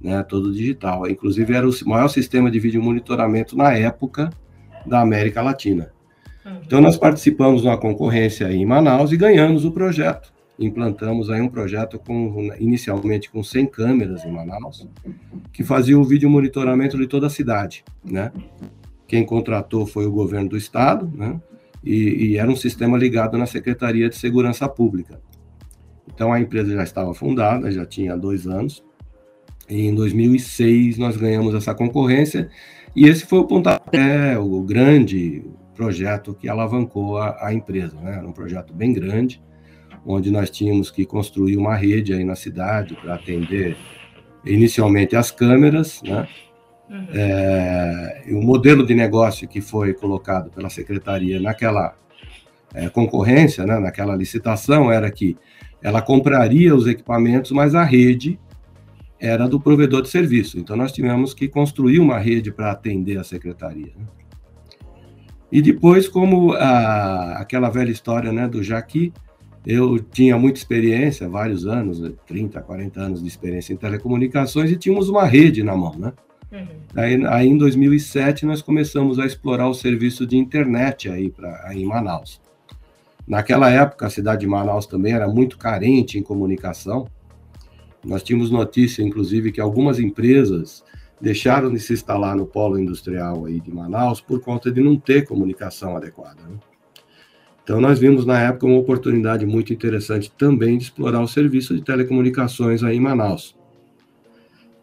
né? 0.00 0.22
todo 0.22 0.52
digital. 0.52 1.08
Inclusive, 1.08 1.54
era 1.54 1.68
o 1.68 1.72
maior 1.86 2.08
sistema 2.08 2.50
de 2.50 2.58
vídeo 2.60 2.82
monitoramento 2.82 3.56
na 3.56 3.72
época 3.72 4.30
da 4.86 5.00
América 5.00 5.42
Latina. 5.42 5.92
Uhum. 6.44 6.60
Então, 6.64 6.80
nós 6.80 6.96
participamos 6.96 7.62
de 7.62 7.68
uma 7.68 7.78
concorrência 7.78 8.52
em 8.52 8.64
Manaus 8.64 9.12
e 9.12 9.16
ganhamos 9.16 9.64
o 9.64 9.72
projeto. 9.72 10.32
Implantamos 10.58 11.30
aí 11.30 11.40
um 11.40 11.48
projeto 11.48 11.98
com, 11.98 12.52
inicialmente 12.58 13.30
com 13.30 13.42
100 13.42 13.66
câmeras 13.66 14.24
em 14.24 14.30
Manaus, 14.30 14.86
que 15.52 15.64
fazia 15.64 15.98
o 15.98 16.04
vídeo 16.04 16.28
monitoramento 16.28 16.96
de 16.96 17.06
toda 17.06 17.26
a 17.26 17.30
cidade, 17.30 17.84
né? 18.04 18.30
Quem 19.12 19.26
contratou 19.26 19.84
foi 19.84 20.06
o 20.06 20.10
governo 20.10 20.48
do 20.48 20.56
estado, 20.56 21.06
né? 21.14 21.38
E, 21.84 22.30
e, 22.30 22.38
era 22.38 22.50
um 22.50 22.56
sistema 22.56 22.96
ligado 22.96 23.36
na 23.36 23.44
Secretaria 23.44 24.08
de 24.08 24.16
Segurança 24.16 24.66
Pública. 24.66 25.20
Então 26.08 26.32
a 26.32 26.40
empresa 26.40 26.72
já 26.72 26.82
estava 26.82 27.12
fundada, 27.12 27.70
já 27.70 27.84
tinha 27.84 28.16
dois 28.16 28.46
anos. 28.46 28.82
E 29.68 29.82
em 29.82 29.94
2006 29.94 30.96
nós 30.96 31.14
ganhamos 31.18 31.54
essa 31.54 31.74
concorrência 31.74 32.48
e 32.96 33.06
esse 33.06 33.26
foi 33.26 33.40
o 33.40 33.44
pontapé, 33.44 34.38
o 34.38 34.62
grande 34.62 35.44
projeto 35.74 36.32
que 36.32 36.48
alavancou 36.48 37.18
a, 37.18 37.48
a 37.48 37.52
empresa. 37.52 37.94
Né? 38.00 38.16
Era 38.16 38.26
um 38.26 38.32
projeto 38.32 38.72
bem 38.72 38.94
grande, 38.94 39.42
onde 40.06 40.30
nós 40.30 40.48
tínhamos 40.48 40.90
que 40.90 41.04
construir 41.04 41.58
uma 41.58 41.76
rede 41.76 42.14
aí 42.14 42.24
na 42.24 42.34
cidade 42.34 42.94
para 42.94 43.16
atender 43.16 43.76
inicialmente 44.42 45.14
as 45.14 45.30
câmeras, 45.30 46.00
né? 46.02 46.26
Uhum. 46.92 47.06
É, 47.14 48.22
o 48.32 48.42
modelo 48.42 48.84
de 48.84 48.94
negócio 48.94 49.48
que 49.48 49.62
foi 49.62 49.94
colocado 49.94 50.50
pela 50.50 50.68
secretaria 50.68 51.40
naquela 51.40 51.96
é, 52.74 52.90
concorrência, 52.90 53.64
né, 53.64 53.78
naquela 53.78 54.14
licitação, 54.14 54.92
era 54.92 55.10
que 55.10 55.36
ela 55.80 56.02
compraria 56.02 56.74
os 56.74 56.86
equipamentos, 56.86 57.50
mas 57.50 57.74
a 57.74 57.82
rede 57.82 58.38
era 59.18 59.48
do 59.48 59.58
provedor 59.58 60.02
de 60.02 60.10
serviço. 60.10 60.58
Então, 60.58 60.76
nós 60.76 60.92
tivemos 60.92 61.32
que 61.32 61.48
construir 61.48 61.98
uma 61.98 62.18
rede 62.18 62.52
para 62.52 62.70
atender 62.70 63.18
a 63.18 63.24
secretaria. 63.24 63.92
Né? 63.96 64.04
E 65.50 65.62
depois, 65.62 66.08
como 66.08 66.52
a, 66.52 67.38
aquela 67.38 67.70
velha 67.70 67.90
história 67.90 68.32
né, 68.32 68.46
do 68.46 68.62
Jaqui, 68.62 69.12
eu 69.64 69.98
tinha 69.98 70.36
muita 70.36 70.58
experiência, 70.58 71.28
vários 71.28 71.66
anos, 71.66 72.02
30, 72.26 72.60
40 72.60 73.00
anos 73.00 73.22
de 73.22 73.28
experiência 73.28 73.72
em 73.72 73.76
telecomunicações, 73.76 74.70
e 74.70 74.76
tínhamos 74.76 75.08
uma 75.08 75.24
rede 75.24 75.62
na 75.62 75.76
mão, 75.76 75.94
né? 75.96 76.12
Uhum. 76.52 76.66
Aí, 76.94 77.26
aí, 77.26 77.48
em 77.48 77.56
2007, 77.56 78.44
nós 78.44 78.60
começamos 78.60 79.18
a 79.18 79.24
explorar 79.24 79.68
o 79.68 79.74
serviço 79.74 80.26
de 80.26 80.36
internet 80.36 81.08
aí, 81.08 81.30
pra, 81.30 81.62
aí 81.64 81.82
em 81.82 81.86
Manaus. 81.86 82.40
Naquela 83.26 83.70
época, 83.70 84.06
a 84.06 84.10
cidade 84.10 84.42
de 84.42 84.46
Manaus 84.46 84.86
também 84.86 85.14
era 85.14 85.26
muito 85.26 85.56
carente 85.56 86.18
em 86.18 86.22
comunicação. 86.22 87.08
Nós 88.04 88.22
tínhamos 88.22 88.50
notícia, 88.50 89.02
inclusive, 89.02 89.50
que 89.50 89.60
algumas 89.60 89.98
empresas 89.98 90.84
deixaram 91.20 91.72
de 91.72 91.78
se 91.78 91.92
instalar 91.92 92.36
no 92.36 92.44
polo 92.44 92.78
industrial 92.78 93.46
aí 93.46 93.60
de 93.60 93.72
Manaus 93.72 94.20
por 94.20 94.40
conta 94.40 94.70
de 94.70 94.82
não 94.82 94.96
ter 94.96 95.24
comunicação 95.24 95.96
adequada. 95.96 96.42
Né? 96.42 96.56
Então, 97.62 97.80
nós 97.80 97.98
vimos 97.98 98.26
na 98.26 98.40
época 98.40 98.66
uma 98.66 98.78
oportunidade 98.78 99.46
muito 99.46 99.72
interessante 99.72 100.30
também 100.36 100.76
de 100.76 100.84
explorar 100.84 101.22
o 101.22 101.28
serviço 101.28 101.74
de 101.74 101.82
telecomunicações 101.82 102.82
aí 102.82 102.96
em 102.96 103.00
Manaus. 103.00 103.56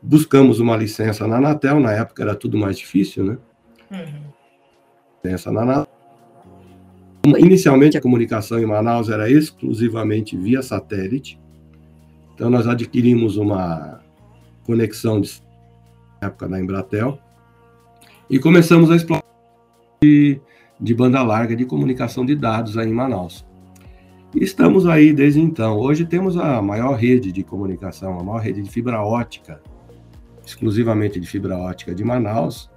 Buscamos 0.02 0.60
uma 0.60 0.78
licença 0.78 1.28
na 1.28 1.38
Anatel, 1.38 1.80
na 1.80 1.92
época 1.92 2.24
era 2.24 2.36
tudo 2.36 2.58
mais 2.58 2.78
difícil, 2.78 3.24
né? 3.24 3.38
Uhum. 3.92 4.32
Licença 5.24 5.52
na 5.52 5.62
Anatel. 5.62 6.00
Inicialmente, 7.38 7.98
a 7.98 8.02
comunicação 8.02 8.60
em 8.60 8.66
Manaus 8.66 9.10
era 9.10 9.30
exclusivamente 9.30 10.38
via 10.38 10.62
satélite. 10.62 11.40
Então, 12.34 12.50
nós 12.50 12.66
adquirimos 12.66 13.36
uma 13.36 14.00
conexão 14.64 15.20
de 15.20 15.42
época 16.22 16.48
da 16.48 16.60
Embratel 16.60 17.20
e 18.30 18.40
começamos 18.40 18.90
a 18.90 18.96
explorar 18.96 19.24
de, 20.02 20.40
de 20.80 20.94
banda 20.94 21.22
larga 21.22 21.56
de 21.56 21.66
comunicação 21.66 22.26
de 22.26 22.36
dados 22.36 22.78
aí 22.78 22.88
em 22.88 22.94
Manaus. 22.94 23.46
E 24.34 24.44
estamos 24.44 24.86
aí 24.86 25.12
desde 25.12 25.42
então. 25.42 25.78
Hoje 25.78 26.06
temos 26.06 26.38
a 26.38 26.62
maior 26.62 26.94
rede 26.94 27.32
de 27.32 27.44
comunicação, 27.44 28.18
a 28.18 28.24
maior 28.24 28.40
rede 28.40 28.62
de 28.62 28.70
fibra 28.70 29.02
ótica 29.02 29.62
exclusivamente 30.50 31.20
de 31.20 31.28
fibra 31.28 31.58
ótica 31.58 31.94
de 31.94 32.04
Manaus, 32.04 32.70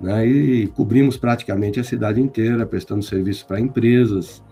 né, 0.00 0.26
e 0.26 0.66
cobrimos 0.68 1.16
praticamente 1.16 1.78
a 1.80 1.84
cidade 1.84 2.20
inteira, 2.20 2.66
prestando 2.66 3.02
serviço 3.02 3.46
para 3.46 3.60
empresas. 3.60 4.42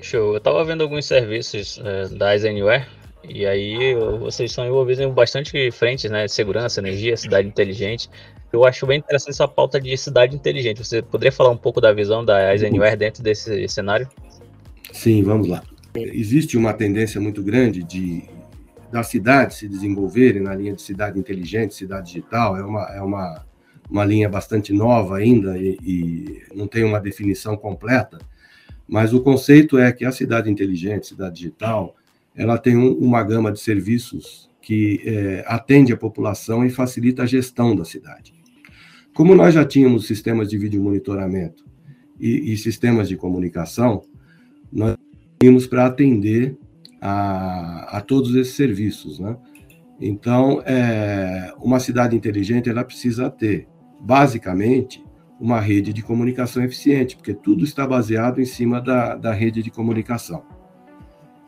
Show. 0.00 0.32
Eu 0.32 0.38
estava 0.38 0.64
vendo 0.64 0.82
alguns 0.82 1.06
serviços 1.06 1.80
é, 1.84 2.08
da 2.08 2.34
Eisenware, 2.34 2.86
e 3.28 3.44
aí 3.44 3.94
vocês 4.20 4.52
são 4.52 4.66
envolvidos 4.66 5.00
em 5.04 5.10
bastante 5.10 5.70
frentes, 5.70 6.10
né? 6.10 6.26
Segurança, 6.28 6.80
energia, 6.80 7.16
cidade 7.16 7.46
inteligente. 7.46 8.08
Eu 8.52 8.64
acho 8.64 8.86
bem 8.86 8.98
interessante 8.98 9.30
essa 9.30 9.46
pauta 9.46 9.78
de 9.80 9.94
cidade 9.96 10.34
inteligente. 10.34 10.82
Você 10.82 11.02
poderia 11.02 11.32
falar 11.32 11.50
um 11.50 11.56
pouco 11.56 11.80
da 11.80 11.92
visão 11.92 12.24
da 12.24 12.52
Eisenware 12.54 12.96
dentro 12.96 13.22
desse 13.22 13.68
cenário? 13.68 14.08
Sim, 14.92 15.22
vamos 15.22 15.48
lá. 15.48 15.62
Existe 15.94 16.56
uma 16.56 16.72
tendência 16.72 17.20
muito 17.20 17.42
grande 17.42 17.82
de 17.82 18.22
das 18.90 19.08
cidades 19.08 19.58
se 19.58 19.68
desenvolverem 19.68 20.42
na 20.42 20.54
linha 20.54 20.74
de 20.74 20.82
cidade 20.82 21.18
inteligente, 21.18 21.74
cidade 21.74 22.06
digital, 22.08 22.56
é 22.56 22.64
uma, 22.64 22.82
é 22.84 23.02
uma, 23.02 23.44
uma 23.90 24.04
linha 24.04 24.28
bastante 24.28 24.72
nova 24.72 25.18
ainda 25.18 25.58
e, 25.58 25.78
e 25.82 26.42
não 26.54 26.66
tem 26.66 26.84
uma 26.84 27.00
definição 27.00 27.56
completa, 27.56 28.18
mas 28.86 29.12
o 29.12 29.20
conceito 29.20 29.78
é 29.78 29.92
que 29.92 30.04
a 30.04 30.12
cidade 30.12 30.50
inteligente, 30.50 31.08
cidade 31.08 31.36
digital, 31.36 31.94
ela 32.34 32.56
tem 32.56 32.76
um, 32.76 32.92
uma 32.94 33.22
gama 33.22 33.52
de 33.52 33.60
serviços 33.60 34.48
que 34.62 35.02
é, 35.04 35.44
atende 35.46 35.92
a 35.92 35.96
população 35.96 36.64
e 36.64 36.70
facilita 36.70 37.22
a 37.22 37.26
gestão 37.26 37.76
da 37.76 37.84
cidade. 37.84 38.34
Como 39.14 39.34
nós 39.34 39.54
já 39.54 39.64
tínhamos 39.64 40.06
sistemas 40.06 40.48
de 40.48 40.56
vídeo 40.56 40.82
monitoramento 40.82 41.64
e, 42.18 42.52
e 42.52 42.56
sistemas 42.56 43.08
de 43.08 43.16
comunicação, 43.16 44.02
nós 44.72 44.96
tínhamos 45.40 45.66
para 45.66 45.86
atender 45.86 46.56
a, 47.00 47.98
a 47.98 48.00
todos 48.00 48.34
esses 48.34 48.54
serviços, 48.54 49.18
né? 49.18 49.36
Então, 50.00 50.62
é, 50.64 51.52
uma 51.60 51.80
cidade 51.80 52.14
inteligente 52.14 52.68
ela 52.68 52.84
precisa 52.84 53.28
ter, 53.28 53.66
basicamente, 54.00 55.04
uma 55.40 55.60
rede 55.60 55.92
de 55.92 56.02
comunicação 56.02 56.62
eficiente, 56.62 57.16
porque 57.16 57.34
tudo 57.34 57.64
está 57.64 57.86
baseado 57.86 58.40
em 58.40 58.44
cima 58.44 58.80
da, 58.80 59.14
da 59.14 59.32
rede 59.32 59.62
de 59.62 59.70
comunicação. 59.70 60.42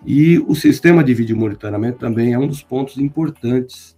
E 0.04 0.38
o 0.38 0.54
sistema 0.54 1.04
de 1.04 1.12
vídeo 1.12 1.37
monitoramento 1.37 1.99
também 1.99 2.33
é 2.33 2.38
um 2.38 2.47
dos 2.47 2.62
pontos 2.62 2.99
importantes 2.99 3.95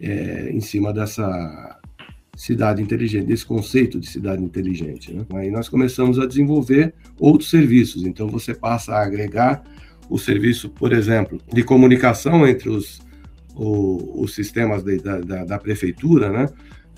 é, 0.00 0.50
em 0.50 0.60
cima 0.60 0.92
dessa 0.92 1.78
cidade 2.36 2.82
inteligente, 2.82 3.26
desse 3.26 3.44
conceito 3.44 3.98
de 3.98 4.06
cidade 4.06 4.42
inteligente. 4.42 5.12
Né? 5.12 5.24
Aí 5.34 5.50
nós 5.50 5.68
começamos 5.68 6.18
a 6.18 6.26
desenvolver 6.26 6.94
outros 7.18 7.50
serviços, 7.50 8.04
então 8.04 8.28
você 8.28 8.54
passa 8.54 8.94
a 8.94 9.02
agregar 9.02 9.62
o 10.08 10.18
serviço, 10.18 10.70
por 10.70 10.92
exemplo, 10.92 11.40
de 11.52 11.62
comunicação 11.62 12.46
entre 12.46 12.68
os, 12.68 13.00
o, 13.54 14.22
os 14.22 14.34
sistemas 14.34 14.82
de, 14.82 14.98
da, 14.98 15.44
da, 15.44 15.58
prefeitura, 15.58 16.30
né? 16.30 16.48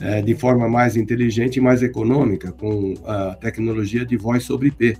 É, 0.01 0.23
de 0.23 0.35
forma 0.35 0.67
mais 0.67 0.97
inteligente 0.97 1.57
e 1.57 1.61
mais 1.61 1.83
econômica, 1.83 2.53
com 2.53 2.95
a 3.05 3.35
tecnologia 3.35 4.07
de 4.07 4.17
voz 4.17 4.45
sobre 4.45 4.69
IP. 4.69 4.97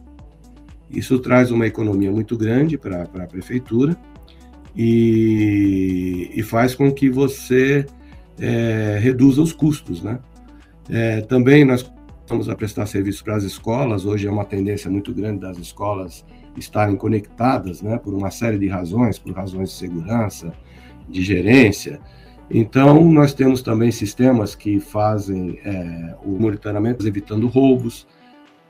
Isso 0.91 1.19
traz 1.21 1.51
uma 1.51 1.67
economia 1.67 2.13
muito 2.13 2.37
grande 2.37 2.77
para 2.77 3.05
a 3.05 3.27
prefeitura 3.27 3.97
e, 4.77 6.31
e, 6.35 6.43
faz 6.43 6.75
com 6.75 6.93
que 6.93 7.09
você 7.09 7.87
é, 8.39 8.99
reduza 9.01 9.41
os 9.41 9.55
custos, 9.55 10.03
né? 10.03 10.19
É, 10.91 11.23
também 11.23 11.65
nós 11.65 11.91
estamos 12.21 12.49
a 12.49 12.55
prestar 12.55 12.85
serviço 12.85 13.25
para 13.25 13.37
as 13.37 13.45
escolas, 13.45 14.05
hoje 14.05 14.27
é 14.27 14.31
uma 14.31 14.45
tendência 14.45 14.91
muito 14.91 15.15
grande 15.15 15.41
das 15.41 15.57
escolas 15.57 16.25
estarem 16.57 16.97
conectadas, 16.97 17.83
né, 17.83 17.99
por 17.99 18.15
uma 18.15 18.31
série 18.31 18.59
de 18.59 18.69
razões, 18.69 19.19
por 19.19 19.33
razões 19.33 19.71
de 19.71 19.77
segurança, 19.77 20.53
de 21.09 21.23
gerência. 21.23 22.01
Então, 22.51 23.05
nós 23.05 23.33
temos 23.33 23.63
também 23.63 23.93
sistemas 23.93 24.55
que 24.55 24.81
fazem 24.81 25.61
é, 25.65 26.17
o 26.25 26.31
monitoramento, 26.31 27.07
evitando 27.07 27.47
roubos 27.47 28.07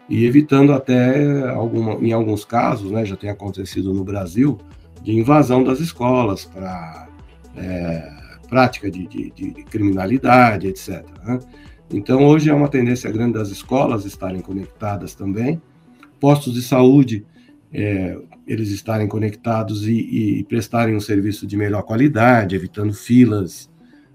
e 0.09 0.27
evitando 0.27 0.73
até, 0.73 1.49
alguma, 1.49 1.95
em 1.95 2.13
alguns 2.13 2.45
casos, 2.45 2.91
né, 2.91 3.05
já 3.05 3.17
tem 3.17 3.31
acontecido 3.31 3.95
no 3.95 4.05
Brasil, 4.05 4.59
de 5.03 5.13
invasão 5.13 5.65
das 5.65 5.81
escolas 5.81 6.45
para 6.45 7.09
é, 7.57 8.13
prática 8.49 8.91
de, 8.91 9.07
de, 9.07 9.31
de, 9.31 9.53
criminalidade, 9.65 10.67
etc. 10.67 11.05
Né? 11.25 11.39
Então, 11.91 12.25
hoje 12.27 12.51
é 12.51 12.55
uma 12.55 12.69
tendência 12.69 13.11
grande 13.11 13.35
das 13.35 13.49
escolas 13.49 14.05
estarem 14.05 14.41
conectadas 14.41 15.15
também, 15.15 15.61
postos 16.19 16.53
de 16.53 16.63
saúde, 16.63 17.25
é, 17.73 18.17
eles 18.47 18.71
estarem 18.71 19.07
conectados 19.07 19.87
e, 19.87 20.41
e, 20.41 20.45
prestarem 20.45 20.97
um 20.97 21.01
serviço 21.01 21.47
de 21.47 21.57
melhor 21.57 21.83
qualidade, 21.83 22.57
evitando 22.57 22.93
filas, 22.93 23.71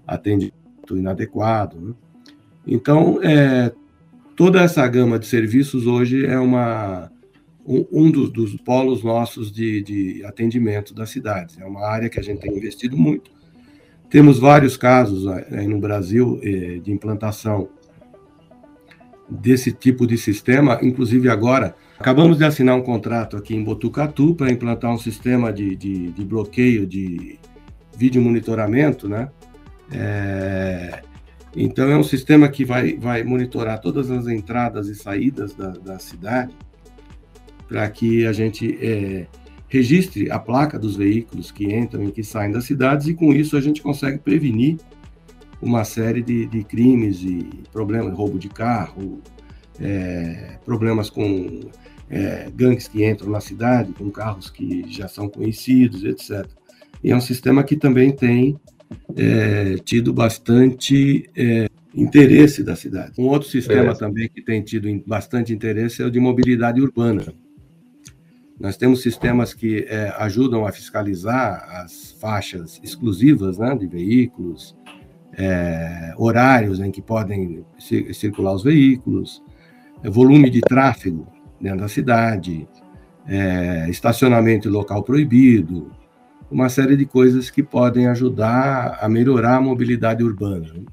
atendimento 0.06 0.54
inadequado. 0.90 1.80
Né? 1.80 1.94
Então, 2.66 3.20
é, 3.22 3.72
toda 4.36 4.60
essa 4.60 4.86
gama 4.86 5.18
de 5.18 5.26
serviços 5.26 5.86
hoje 5.86 6.26
é 6.26 6.38
uma, 6.38 7.10
um, 7.66 7.86
um 7.90 8.10
dos, 8.10 8.30
dos, 8.30 8.54
polos 8.56 9.02
nossos 9.02 9.50
de, 9.50 9.82
de 9.82 10.24
atendimento 10.24 10.92
das 10.92 11.10
cidades. 11.10 11.58
É 11.58 11.64
uma 11.64 11.86
área 11.86 12.10
que 12.10 12.20
a 12.20 12.22
gente 12.22 12.40
tem 12.40 12.54
investido 12.54 12.96
muito. 12.96 13.30
Temos 14.10 14.38
vários 14.38 14.76
casos 14.76 15.26
aí 15.26 15.66
no 15.66 15.80
Brasil 15.80 16.38
é, 16.42 16.78
de 16.78 16.92
implantação 16.92 17.68
desse 19.28 19.72
tipo 19.72 20.06
de 20.06 20.16
sistema, 20.16 20.78
inclusive 20.82 21.28
agora 21.28 21.74
Acabamos 21.98 22.36
de 22.38 22.44
assinar 22.44 22.76
um 22.76 22.82
contrato 22.82 23.36
aqui 23.36 23.54
em 23.54 23.64
Botucatu 23.64 24.34
para 24.34 24.50
implantar 24.50 24.92
um 24.92 24.98
sistema 24.98 25.52
de, 25.52 25.74
de, 25.74 26.12
de, 26.12 26.24
bloqueio 26.24 26.86
de 26.86 27.38
vídeo 27.96 28.20
monitoramento, 28.20 29.08
né? 29.08 29.30
É, 29.90 31.02
então 31.56 31.88
é 31.90 31.96
um 31.96 32.02
sistema 32.02 32.48
que 32.48 32.64
vai, 32.64 32.96
vai 32.96 33.22
monitorar 33.22 33.80
todas 33.80 34.10
as 34.10 34.26
entradas 34.26 34.88
e 34.88 34.94
saídas 34.94 35.54
da, 35.54 35.70
da 35.70 35.98
cidade 35.98 36.54
para 37.66 37.88
que 37.88 38.26
a 38.26 38.32
gente 38.32 38.78
é, 38.80 39.26
registre 39.68 40.30
a 40.30 40.38
placa 40.38 40.78
dos 40.78 40.96
veículos 40.96 41.50
que 41.50 41.74
entram 41.74 42.04
e 42.04 42.12
que 42.12 42.22
saem 42.22 42.52
das 42.52 42.64
cidades 42.64 43.06
e 43.08 43.14
com 43.14 43.32
isso 43.32 43.56
a 43.56 43.60
gente 43.60 43.80
consegue 43.80 44.18
prevenir 44.18 44.76
uma 45.60 45.84
série 45.84 46.22
de, 46.22 46.46
de 46.46 46.62
crimes 46.62 47.22
e 47.22 47.48
problemas, 47.72 48.14
roubo 48.14 48.38
de 48.38 48.48
carro, 48.48 49.20
é, 49.80 50.58
problemas 50.64 51.10
com 51.10 51.70
é, 52.10 52.50
gangues 52.54 52.88
que 52.88 53.04
entram 53.04 53.30
na 53.30 53.40
cidade, 53.40 53.92
com 53.92 54.10
carros 54.10 54.50
que 54.50 54.84
já 54.88 55.08
são 55.08 55.28
conhecidos, 55.28 56.04
etc. 56.04 56.46
E 57.02 57.10
é 57.10 57.16
um 57.16 57.20
sistema 57.20 57.62
que 57.62 57.76
também 57.76 58.12
tem 58.12 58.58
é, 59.16 59.76
tido 59.84 60.12
bastante 60.12 61.28
é, 61.36 61.68
interesse 61.94 62.62
da 62.62 62.76
cidade. 62.76 63.12
Um 63.18 63.26
outro 63.26 63.48
sistema 63.48 63.94
também 63.94 64.28
que 64.28 64.42
tem 64.42 64.62
tido 64.62 64.88
bastante 65.06 65.52
interesse 65.52 66.02
é 66.02 66.06
o 66.06 66.10
de 66.10 66.20
mobilidade 66.20 66.80
urbana. 66.80 67.24
Nós 68.58 68.76
temos 68.76 69.02
sistemas 69.02 69.52
que 69.52 69.86
é, 69.88 70.14
ajudam 70.18 70.66
a 70.66 70.72
fiscalizar 70.72 71.62
as 71.82 72.12
faixas 72.18 72.80
exclusivas 72.82 73.58
né, 73.58 73.74
de 73.74 73.86
veículos, 73.86 74.74
é, 75.34 76.14
horários 76.16 76.80
em 76.80 76.90
que 76.90 77.02
podem 77.02 77.64
circular 78.12 78.54
os 78.54 78.62
veículos, 78.62 79.42
é, 79.42 79.55
volume 80.04 80.50
de 80.50 80.60
tráfego 80.60 81.26
dentro 81.60 81.80
da 81.80 81.88
cidade, 81.88 82.66
é, 83.28 83.86
estacionamento 83.88 84.68
local 84.68 85.02
proibido, 85.02 85.90
uma 86.50 86.68
série 86.68 86.96
de 86.96 87.04
coisas 87.04 87.50
que 87.50 87.62
podem 87.62 88.06
ajudar 88.06 88.98
a 89.00 89.08
melhorar 89.08 89.56
a 89.56 89.60
mobilidade 89.60 90.22
urbana. 90.22 90.72
Né? 90.72 90.84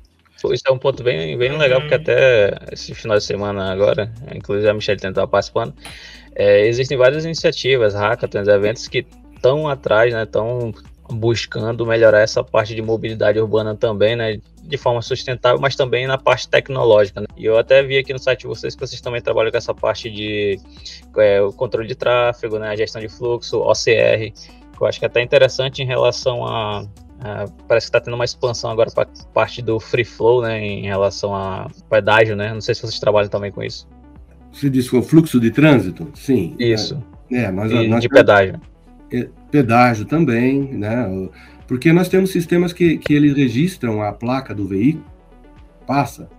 Isso 0.51 0.63
é 0.67 0.71
um 0.71 0.77
ponto 0.77 1.03
bem, 1.03 1.37
bem 1.37 1.57
legal, 1.57 1.79
porque 1.79 1.95
até 1.95 2.57
esse 2.71 2.93
final 2.93 3.17
de 3.17 3.23
semana 3.23 3.71
agora, 3.71 4.11
inclusive 4.35 4.67
a 4.67 4.73
Michelle 4.73 4.97
estava 4.97 5.27
participando, 5.27 5.73
é, 6.35 6.67
existem 6.67 6.97
várias 6.97 7.23
iniciativas, 7.23 7.93
hackathons, 7.93 8.47
eventos 8.47 8.87
que 8.87 9.05
estão 9.35 9.67
atrás, 9.67 10.13
né, 10.13 10.23
estão 10.23 10.73
buscando 11.09 11.85
melhorar 11.85 12.21
essa 12.21 12.43
parte 12.43 12.75
de 12.75 12.81
mobilidade 12.81 13.39
urbana 13.39 13.75
também, 13.75 14.15
né, 14.15 14.39
de 14.63 14.77
forma 14.77 15.01
sustentável, 15.01 15.59
mas 15.59 15.75
também 15.75 16.07
na 16.07 16.17
parte 16.17 16.47
tecnológica. 16.47 17.21
Né? 17.21 17.27
E 17.37 17.45
eu 17.45 17.57
até 17.57 17.83
vi 17.83 17.97
aqui 17.97 18.13
no 18.13 18.19
site 18.19 18.41
de 18.41 18.47
vocês 18.47 18.75
que 18.75 18.79
vocês 18.79 19.01
também 19.01 19.21
trabalham 19.21 19.51
com 19.51 19.57
essa 19.57 19.73
parte 19.73 20.09
de 20.09 20.59
é, 21.17 21.41
o 21.41 21.51
controle 21.51 21.87
de 21.87 21.95
tráfego, 21.95 22.57
né, 22.57 22.69
a 22.69 22.75
gestão 22.75 23.01
de 23.01 23.09
fluxo, 23.09 23.59
OCR, 23.59 24.31
que 24.31 24.81
eu 24.81 24.87
acho 24.87 24.99
que 24.99 25.05
é 25.05 25.07
até 25.07 25.21
interessante 25.21 25.81
em 25.81 25.85
relação 25.85 26.45
a, 26.45 26.85
a 27.19 27.45
parece 27.67 27.87
que 27.87 27.89
está 27.89 27.99
tendo 27.99 28.13
uma 28.13 28.25
expansão 28.25 28.71
agora 28.71 28.89
para 28.89 29.07
parte 29.33 29.61
do 29.61 29.79
free 29.79 30.05
flow, 30.05 30.41
né, 30.41 30.59
em 30.59 30.85
relação 30.85 31.35
a 31.35 31.69
pedágio, 31.89 32.35
né? 32.35 32.53
Não 32.53 32.61
sei 32.61 32.73
se 32.73 32.81
vocês 32.81 32.99
trabalham 32.99 33.29
também 33.29 33.51
com 33.51 33.61
isso. 33.61 33.87
Você 34.51 34.69
diz 34.69 34.89
que 34.89 34.95
o 34.95 35.01
fluxo 35.01 35.39
de 35.39 35.51
trânsito? 35.51 36.09
Sim. 36.13 36.55
Isso. 36.59 37.01
É, 37.31 37.51
mas 37.51 37.71
e 37.71 37.87
nós, 37.87 38.01
de 38.01 38.07
pedágio. 38.07 38.61
É, 39.11 39.27
pedágio 39.51 40.05
também, 40.05 40.61
né? 40.73 41.29
Porque 41.73 41.91
nós 41.91 42.07
temos 42.07 42.29
sistemas 42.29 42.71
que, 42.71 42.99
que 42.99 43.15
eles 43.15 43.35
registram 43.35 44.03
a 44.03 44.13
placa 44.13 44.53
do 44.53 44.67
veículo, 44.67 45.03
passa, 45.87 46.29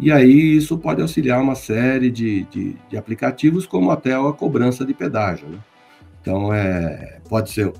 e 0.00 0.10
aí 0.10 0.56
isso 0.56 0.76
pode 0.76 1.00
auxiliar 1.00 1.40
uma 1.40 1.54
série 1.54 2.10
de, 2.10 2.42
de, 2.50 2.74
de 2.90 2.96
aplicativos, 2.96 3.66
como 3.66 3.92
até 3.92 4.14
a 4.14 4.32
cobrança 4.32 4.84
de 4.84 4.92
pedágio. 4.92 5.46
Né? 5.46 5.58
Então, 6.20 6.52
é, 6.52 7.20
pode 7.28 7.52
ser 7.52 7.72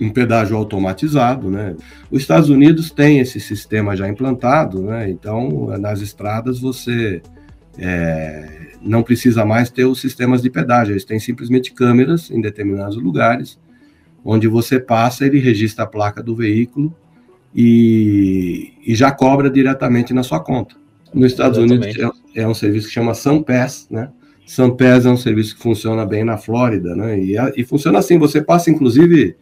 um 0.00 0.08
pedágio 0.08 0.56
automatizado, 0.56 1.50
né? 1.50 1.74
Os 2.12 2.22
Estados 2.22 2.48
Unidos 2.48 2.92
tem 2.92 3.18
esse 3.18 3.40
sistema 3.40 3.96
já 3.96 4.08
implantado, 4.08 4.82
né? 4.82 5.10
Então, 5.10 5.76
nas 5.80 6.00
estradas 6.00 6.60
você 6.60 7.20
é, 7.76 8.76
não 8.80 9.02
precisa 9.02 9.44
mais 9.44 9.68
ter 9.68 9.84
os 9.84 10.00
sistemas 10.00 10.42
de 10.42 10.48
pedágio, 10.48 10.92
eles 10.92 11.04
têm 11.04 11.18
simplesmente 11.18 11.72
câmeras 11.72 12.30
em 12.30 12.40
determinados 12.40 12.96
lugares 12.96 13.58
onde 14.24 14.48
você 14.48 14.78
passa, 14.78 15.26
ele 15.26 15.38
registra 15.38 15.84
a 15.84 15.86
placa 15.86 16.22
do 16.22 16.34
veículo 16.34 16.94
e, 17.54 18.72
e 18.86 18.94
já 18.94 19.10
cobra 19.10 19.50
diretamente 19.50 20.12
na 20.12 20.22
sua 20.22 20.40
conta. 20.40 20.76
Nos 21.12 21.32
Estados 21.32 21.58
Exatamente. 21.58 22.00
Unidos 22.00 22.22
é, 22.34 22.42
é, 22.42 22.48
um 22.48 22.54
serviço 22.54 22.88
que 22.88 22.94
chama 22.94 23.14
SunPass, 23.14 23.88
né? 23.90 24.10
SunPass 24.46 25.06
é 25.06 25.10
um 25.10 25.16
serviço 25.16 25.56
que 25.56 25.62
funciona 25.62 26.04
bem 26.04 26.24
na 26.24 26.36
Flórida, 26.36 26.94
né? 26.94 27.18
E, 27.18 27.36
e 27.56 27.64
funciona 27.64 27.98
assim, 27.98 28.18
você 28.18 28.40
passa 28.40 28.70
inclusive 28.70 29.36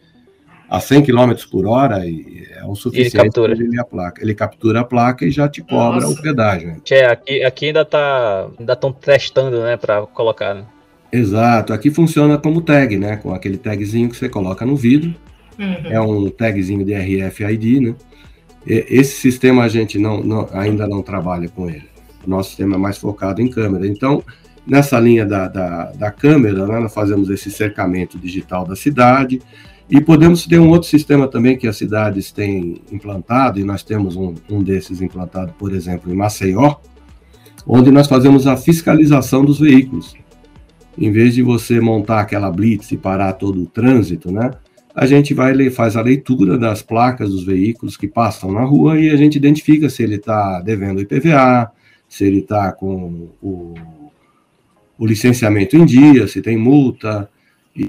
a 0.69 0.79
100 0.79 1.03
km 1.03 1.33
por 1.51 1.65
hora 1.65 2.05
e 2.05 2.47
é 2.55 2.63
o 2.63 2.75
suficiente 2.75 3.33
para 3.33 3.51
ele 3.51 3.79
a 3.79 3.83
placa. 3.83 4.21
Ele 4.21 4.35
captura 4.35 4.81
a 4.81 4.83
placa 4.83 5.25
e 5.25 5.31
já 5.31 5.49
te 5.49 5.61
cobra 5.61 6.01
Nossa. 6.01 6.19
o 6.19 6.21
pedágio. 6.21 6.81
É, 6.91 7.05
aqui, 7.05 7.43
aqui 7.43 7.65
ainda 7.67 7.83
tá 7.83 8.47
ainda 8.57 8.73
estão 8.73 8.91
testando, 8.91 9.63
né, 9.63 9.77
para 9.77 10.05
colocar. 10.07 10.53
Né? 10.53 10.65
Exato. 11.11 11.73
Aqui 11.73 11.89
funciona 11.89 12.37
como 12.37 12.61
tag, 12.61 12.97
né? 12.97 13.17
Com 13.17 13.33
aquele 13.33 13.57
tagzinho 13.57 14.09
que 14.09 14.15
você 14.15 14.29
coloca 14.29 14.65
no 14.65 14.75
vidro. 14.75 15.13
Uhum. 15.57 15.91
É 15.91 15.99
um 15.99 16.29
tagzinho 16.29 16.85
de 16.85 16.93
RFID, 16.93 17.79
né? 17.79 17.95
E, 18.65 18.85
esse 18.89 19.17
sistema 19.17 19.63
a 19.63 19.67
gente 19.67 19.97
não, 19.97 20.23
não, 20.23 20.47
ainda 20.53 20.87
não 20.87 21.01
trabalha 21.01 21.49
com 21.49 21.69
ele. 21.69 21.87
O 22.25 22.29
nosso 22.29 22.49
sistema 22.49 22.75
é 22.75 22.77
mais 22.77 22.97
focado 22.97 23.41
em 23.41 23.49
câmera. 23.49 23.87
Então, 23.87 24.23
nessa 24.65 24.99
linha 24.99 25.25
da, 25.25 25.47
da, 25.47 25.91
da 25.91 26.11
câmera, 26.11 26.67
né, 26.67 26.79
nós 26.79 26.93
fazemos 26.93 27.29
esse 27.29 27.49
cercamento 27.49 28.17
digital 28.19 28.65
da 28.65 28.75
cidade. 28.75 29.41
E 29.89 29.99
podemos 29.99 30.45
ter 30.45 30.59
um 30.59 30.69
outro 30.69 30.87
sistema 30.87 31.27
também 31.27 31.57
que 31.57 31.67
as 31.67 31.75
cidades 31.75 32.31
têm 32.31 32.79
implantado, 32.91 33.59
e 33.59 33.63
nós 33.63 33.81
temos 33.81 34.15
um, 34.15 34.35
um 34.47 34.61
desses 34.61 35.01
implantado, 35.01 35.51
por 35.57 35.73
exemplo, 35.73 36.13
em 36.13 36.15
Maceió, 36.15 36.75
onde 37.65 37.89
nós 37.89 38.05
fazemos 38.05 38.45
a 38.45 38.55
fiscalização 38.55 39.43
dos 39.43 39.59
veículos 39.59 40.15
em 40.97 41.11
vez 41.11 41.33
de 41.33 41.41
você 41.41 41.79
montar 41.79 42.19
aquela 42.19 42.51
blitz 42.51 42.91
e 42.91 42.97
parar 42.97 43.33
todo 43.33 43.63
o 43.63 43.65
trânsito, 43.65 44.31
né? 44.31 44.51
A 44.93 45.05
gente 45.05 45.33
vai 45.33 45.69
faz 45.69 45.95
a 45.95 46.01
leitura 46.01 46.57
das 46.57 46.81
placas 46.81 47.29
dos 47.29 47.45
veículos 47.45 47.95
que 47.95 48.07
passam 48.07 48.51
na 48.51 48.63
rua 48.63 48.99
e 48.99 49.09
a 49.09 49.15
gente 49.15 49.35
identifica 49.35 49.89
se 49.89 50.03
ele 50.03 50.15
está 50.15 50.59
devendo 50.61 50.99
IPVA, 50.99 51.71
se 52.07 52.25
ele 52.25 52.39
está 52.39 52.71
com 52.71 53.29
o, 53.41 53.75
o, 54.97 55.05
licenciamento 55.05 55.77
em 55.77 55.85
dia, 55.85 56.27
se 56.27 56.41
tem 56.41 56.57
multa. 56.57 57.29
E, 57.75 57.87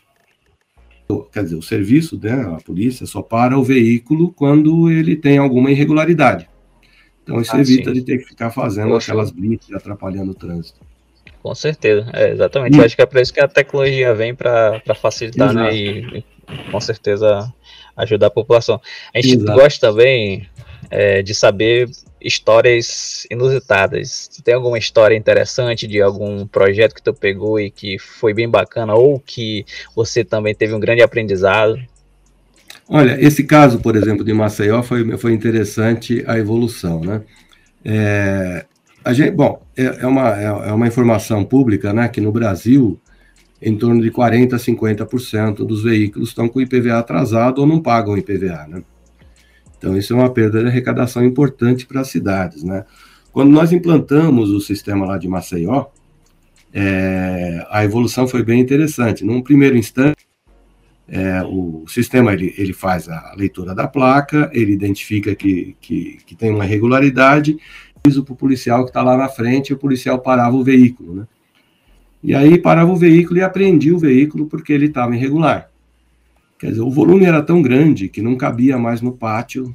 quer 1.33 1.43
dizer, 1.43 1.57
o 1.57 1.63
serviço, 1.63 2.21
né, 2.23 2.55
a 2.55 2.61
polícia 2.63 3.07
só 3.07 3.23
para 3.23 3.59
o 3.59 3.65
veículo 3.65 4.31
quando 4.31 4.91
ele 4.91 5.17
tem 5.17 5.39
alguma 5.39 5.71
irregularidade. 5.71 6.49
Então 7.25 7.41
isso 7.41 7.57
ah, 7.57 7.61
evita 7.61 7.91
sim. 7.91 7.95
de 7.95 8.05
ter 8.05 8.19
que 8.19 8.27
ficar 8.27 8.51
fazendo 8.51 8.91
Poxa. 8.91 9.11
aquelas 9.11 9.31
blitz 9.31 9.73
atrapalhando 9.73 10.33
o 10.33 10.35
trânsito. 10.35 10.81
Com 11.43 11.55
certeza, 11.55 12.09
é, 12.13 12.31
exatamente. 12.31 12.77
E... 12.77 12.85
acho 12.85 12.95
que 12.95 13.03
é 13.03 13.07
para 13.07 13.23
isso 13.23 13.33
que 13.33 13.41
a 13.41 13.49
tecnologia 13.49 14.15
vem 14.15 14.35
para 14.35 14.83
facilitar 14.95 15.55
né, 15.55 15.75
e, 15.75 16.25
com 16.71 16.81
certeza 16.81 17.53
ajudar 17.97 18.29
a 18.29 18.31
população. 18.31 18.81
A 19.15 19.21
gente 19.21 19.37
Exato. 19.37 19.59
gosta 19.59 19.89
também 19.89 20.49
é, 20.91 21.23
de 21.23 21.35
saber 21.35 21.89
histórias 22.21 23.27
inusitadas. 23.31 24.29
Tu 24.29 24.43
tem 24.43 24.55
alguma 24.55 24.79
história 24.79 25.17
interessante 25.17 25.87
de 25.87 26.01
algum 26.01 26.47
projeto 26.47 26.95
que 26.95 27.03
tu 27.03 27.15
pegou 27.15 27.59
e 27.59 27.71
que 27.71 27.99
foi 27.99 28.35
bem 28.35 28.49
bacana 28.49 28.95
ou 28.95 29.19
que 29.19 29.65
você 29.95 30.23
também 30.23 30.55
teve 30.55 30.75
um 30.75 30.81
grande 30.81 31.03
aprendizado? 31.03 31.79
Olha, 32.89 33.17
esse 33.25 33.45
caso, 33.45 33.79
por 33.79 33.97
exemplo, 33.97 34.25
de 34.25 34.33
Maceió 34.33 34.83
foi, 34.83 35.17
foi 35.17 35.33
interessante 35.33 36.23
a 36.27 36.39
evolução, 36.39 37.01
né? 37.01 37.23
É, 37.85 38.67
a 39.05 39.13
gente, 39.13 39.31
bom, 39.31 39.63
é, 39.77 39.85
é, 39.85 40.07
uma, 40.07 40.41
é, 40.41 40.45
é 40.45 40.73
uma 40.73 40.87
informação 40.87 41.45
pública, 41.45 41.93
né, 41.93 42.09
que 42.09 42.21
no 42.21 42.33
Brasil, 42.33 43.01
em 43.61 43.77
torno 43.77 44.01
de 44.01 44.11
40% 44.11 44.55
a 44.55 44.57
50% 44.57 45.67
dos 45.67 45.83
veículos 45.83 46.31
estão 46.31 46.49
com 46.49 46.61
IPVA 46.61 46.99
atrasado 46.99 47.61
ou 47.61 47.67
não 47.67 47.81
pagam 47.81 48.17
IPVA, 48.17 48.67
né? 48.69 48.83
Então, 49.77 49.97
isso 49.97 50.13
é 50.13 50.17
uma 50.17 50.31
perda 50.31 50.61
de 50.61 50.69
arrecadação 50.69 51.25
importante 51.25 51.87
para 51.87 52.03
as 52.03 52.09
cidades, 52.09 52.63
né? 52.63 52.85
Quando 53.33 53.51
nós 53.51 53.73
implantamos 53.73 54.51
o 54.51 54.61
sistema 54.61 55.07
lá 55.07 55.17
de 55.17 55.27
Maceió, 55.27 55.87
é, 56.73 57.67
a 57.71 57.85
evolução 57.85 58.29
foi 58.29 58.43
bem 58.43 58.61
interessante. 58.61 59.25
Num 59.25 59.41
primeiro 59.41 59.77
instante, 59.77 60.27
é, 61.09 61.43
o 61.43 61.85
sistema 61.89 62.33
ele, 62.33 62.55
ele 62.57 62.73
faz 62.73 63.09
a 63.09 63.35
leitura 63.37 63.75
da 63.75 63.89
placa, 63.89 64.51
ele 64.53 64.73
identifica 64.73 65.35
que, 65.35 65.77
que, 65.81 66.19
que 66.25 66.37
tem 66.37 66.51
uma 66.51 66.65
irregularidade, 66.65 67.57
aviso 68.05 68.25
para 68.25 68.33
o 68.33 68.37
policial 68.37 68.85
que 68.85 68.91
está 68.91 69.03
lá 69.03 69.17
na 69.17 69.29
frente, 69.29 69.69
e 69.69 69.73
o 69.73 69.79
policial 69.79 70.19
parava 70.19 70.57
o 70.57 70.65
veículo, 70.65 71.15
né? 71.15 71.27
E 72.23 72.35
aí 72.35 72.59
parava 72.59 72.91
o 72.91 72.97
veículo 72.97 73.39
e 73.39 73.43
apreendia 73.43 73.95
o 73.95 73.99
veículo 73.99 74.47
porque 74.47 74.73
ele 74.73 74.87
estava 74.87 75.15
irregular. 75.17 75.71
Quer 76.59 76.71
dizer, 76.71 76.83
o 76.83 76.91
volume 76.91 77.25
era 77.25 77.43
tão 77.43 77.63
grande 77.63 78.09
que 78.09 78.21
não 78.21 78.37
cabia 78.37 78.77
mais 78.77 79.01
no 79.01 79.13
pátio 79.13 79.75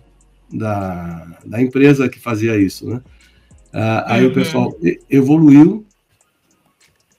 da, 0.54 1.40
da 1.44 1.60
empresa 1.60 2.08
que 2.08 2.20
fazia 2.20 2.56
isso, 2.56 2.88
né? 2.88 3.02
Ah, 3.74 4.14
aí 4.14 4.24
uhum. 4.24 4.32
o 4.32 4.34
pessoal 4.34 4.78
evoluiu 5.10 5.86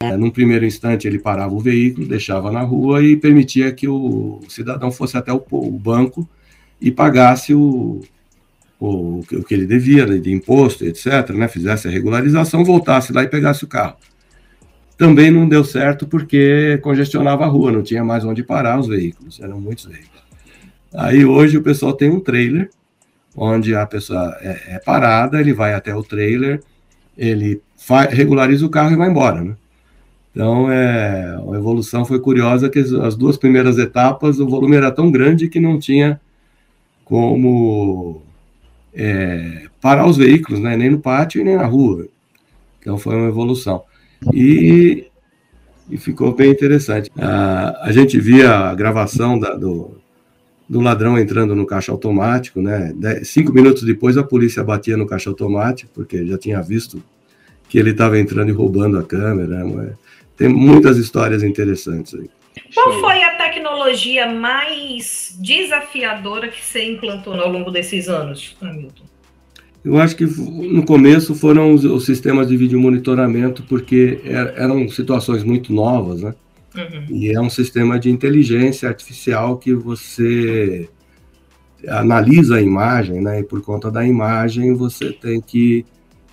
é, 0.00 0.16
num 0.16 0.30
primeiro 0.30 0.64
instante, 0.64 1.08
ele 1.08 1.18
parava 1.18 1.54
o 1.54 1.60
veículo, 1.60 2.06
deixava 2.06 2.52
na 2.52 2.60
rua 2.60 3.02
e 3.02 3.16
permitia 3.16 3.72
que 3.72 3.88
o 3.88 4.40
cidadão 4.48 4.90
fosse 4.90 5.16
até 5.16 5.32
o, 5.32 5.42
o 5.50 5.70
banco 5.72 6.28
e 6.80 6.90
pagasse 6.90 7.54
o, 7.54 8.02
o, 8.78 9.20
o, 9.20 9.44
que 9.44 9.54
ele 9.54 9.66
devia 9.66 10.06
de 10.06 10.32
imposto, 10.32 10.84
etc., 10.84 11.30
né, 11.30 11.48
fizesse 11.48 11.88
a 11.88 11.90
regularização, 11.90 12.64
voltasse 12.64 13.12
lá 13.12 13.22
e 13.22 13.28
pegasse 13.28 13.64
o 13.64 13.68
carro. 13.68 13.96
Também 14.96 15.30
não 15.30 15.48
deu 15.48 15.64
certo 15.64 16.06
porque 16.06 16.78
congestionava 16.82 17.44
a 17.44 17.48
rua, 17.48 17.72
não 17.72 17.82
tinha 17.82 18.04
mais 18.04 18.24
onde 18.24 18.42
parar 18.42 18.78
os 18.78 18.86
veículos, 18.86 19.40
eram 19.40 19.60
muitos 19.60 19.86
veículos. 19.86 20.22
Aí 20.94 21.24
hoje 21.24 21.58
o 21.58 21.62
pessoal 21.62 21.92
tem 21.92 22.10
um 22.10 22.20
trailer, 22.20 22.70
onde 23.36 23.74
a 23.74 23.84
pessoa 23.86 24.36
é, 24.40 24.76
é 24.76 24.78
parada, 24.78 25.40
ele 25.40 25.52
vai 25.52 25.74
até 25.74 25.94
o 25.94 26.02
trailer, 26.02 26.62
ele 27.16 27.60
regulariza 28.10 28.64
o 28.64 28.70
carro 28.70 28.92
e 28.92 28.96
vai 28.96 29.10
embora, 29.10 29.42
né? 29.42 29.54
Então, 30.36 30.70
é, 30.70 31.34
a 31.34 31.56
evolução 31.56 32.04
foi 32.04 32.20
curiosa 32.20 32.68
que 32.68 32.78
as 32.78 33.16
duas 33.16 33.38
primeiras 33.38 33.78
etapas 33.78 34.38
o 34.38 34.46
volume 34.46 34.76
era 34.76 34.90
tão 34.90 35.10
grande 35.10 35.48
que 35.48 35.58
não 35.58 35.78
tinha 35.78 36.20
como 37.06 38.22
é, 38.96 39.66
parar 39.80 40.06
os 40.06 40.16
veículos, 40.16 40.58
né, 40.58 40.74
nem 40.76 40.90
no 40.90 40.98
pátio 40.98 41.40
e 41.40 41.44
nem 41.44 41.56
na 41.56 41.66
rua. 41.66 42.08
Então, 42.80 42.96
foi 42.96 43.14
uma 43.14 43.28
evolução. 43.28 43.82
E, 44.32 45.06
e 45.90 45.98
ficou 45.98 46.34
bem 46.34 46.50
interessante. 46.50 47.10
A, 47.18 47.88
a 47.88 47.92
gente 47.92 48.18
via 48.18 48.50
a 48.50 48.74
gravação 48.74 49.38
da, 49.38 49.54
do, 49.54 49.98
do 50.68 50.80
ladrão 50.80 51.18
entrando 51.18 51.54
no 51.54 51.66
caixa 51.66 51.92
automático, 51.92 52.62
né? 52.62 52.94
cinco 53.22 53.52
minutos 53.52 53.82
depois 53.82 54.16
a 54.16 54.24
polícia 54.24 54.64
batia 54.64 54.96
no 54.96 55.06
caixa 55.06 55.28
automático, 55.28 55.90
porque 55.94 56.26
já 56.26 56.38
tinha 56.38 56.62
visto 56.62 57.02
que 57.68 57.78
ele 57.78 57.90
estava 57.90 58.18
entrando 58.18 58.48
e 58.48 58.52
roubando 58.52 58.98
a 58.98 59.02
câmera. 59.02 59.62
Né? 59.64 59.92
Tem 60.36 60.48
muitas 60.48 60.96
histórias 60.96 61.42
interessantes 61.42 62.14
aí. 62.14 62.30
Qual 62.72 63.00
foi 63.00 63.22
a 63.22 63.35
tecnologia 63.86 64.32
mais 64.32 65.36
desafiadora 65.38 66.48
que 66.48 66.64
você 66.64 66.92
implantou 66.92 67.34
ao 67.34 67.50
longo 67.50 67.70
desses 67.70 68.08
anos, 68.08 68.56
Hamilton? 68.60 69.04
Eu 69.84 69.98
acho 69.98 70.16
que 70.16 70.24
no 70.24 70.84
começo 70.84 71.34
foram 71.34 71.72
os, 71.72 71.84
os 71.84 72.04
sistemas 72.04 72.48
de 72.48 72.56
vídeo 72.56 72.80
monitoramento, 72.80 73.62
porque 73.62 74.20
er, 74.24 74.54
eram 74.56 74.88
situações 74.88 75.44
muito 75.44 75.72
novas, 75.72 76.22
né? 76.22 76.34
Uhum. 76.74 77.16
E 77.16 77.30
é 77.32 77.40
um 77.40 77.48
sistema 77.48 77.98
de 77.98 78.10
inteligência 78.10 78.88
artificial 78.88 79.56
que 79.56 79.72
você 79.72 80.88
analisa 81.88 82.56
a 82.56 82.62
imagem, 82.62 83.20
né? 83.20 83.40
E 83.40 83.44
por 83.44 83.62
conta 83.62 83.90
da 83.90 84.04
imagem 84.04 84.74
você 84.74 85.12
tem 85.12 85.40
que 85.40 85.86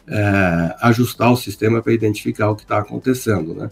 é, 0.07 0.75
ajustar 0.81 1.31
o 1.31 1.37
sistema 1.37 1.81
para 1.81 1.93
identificar 1.93 2.49
o 2.49 2.55
que 2.55 2.63
está 2.63 2.79
acontecendo, 2.79 3.53
né? 3.53 3.69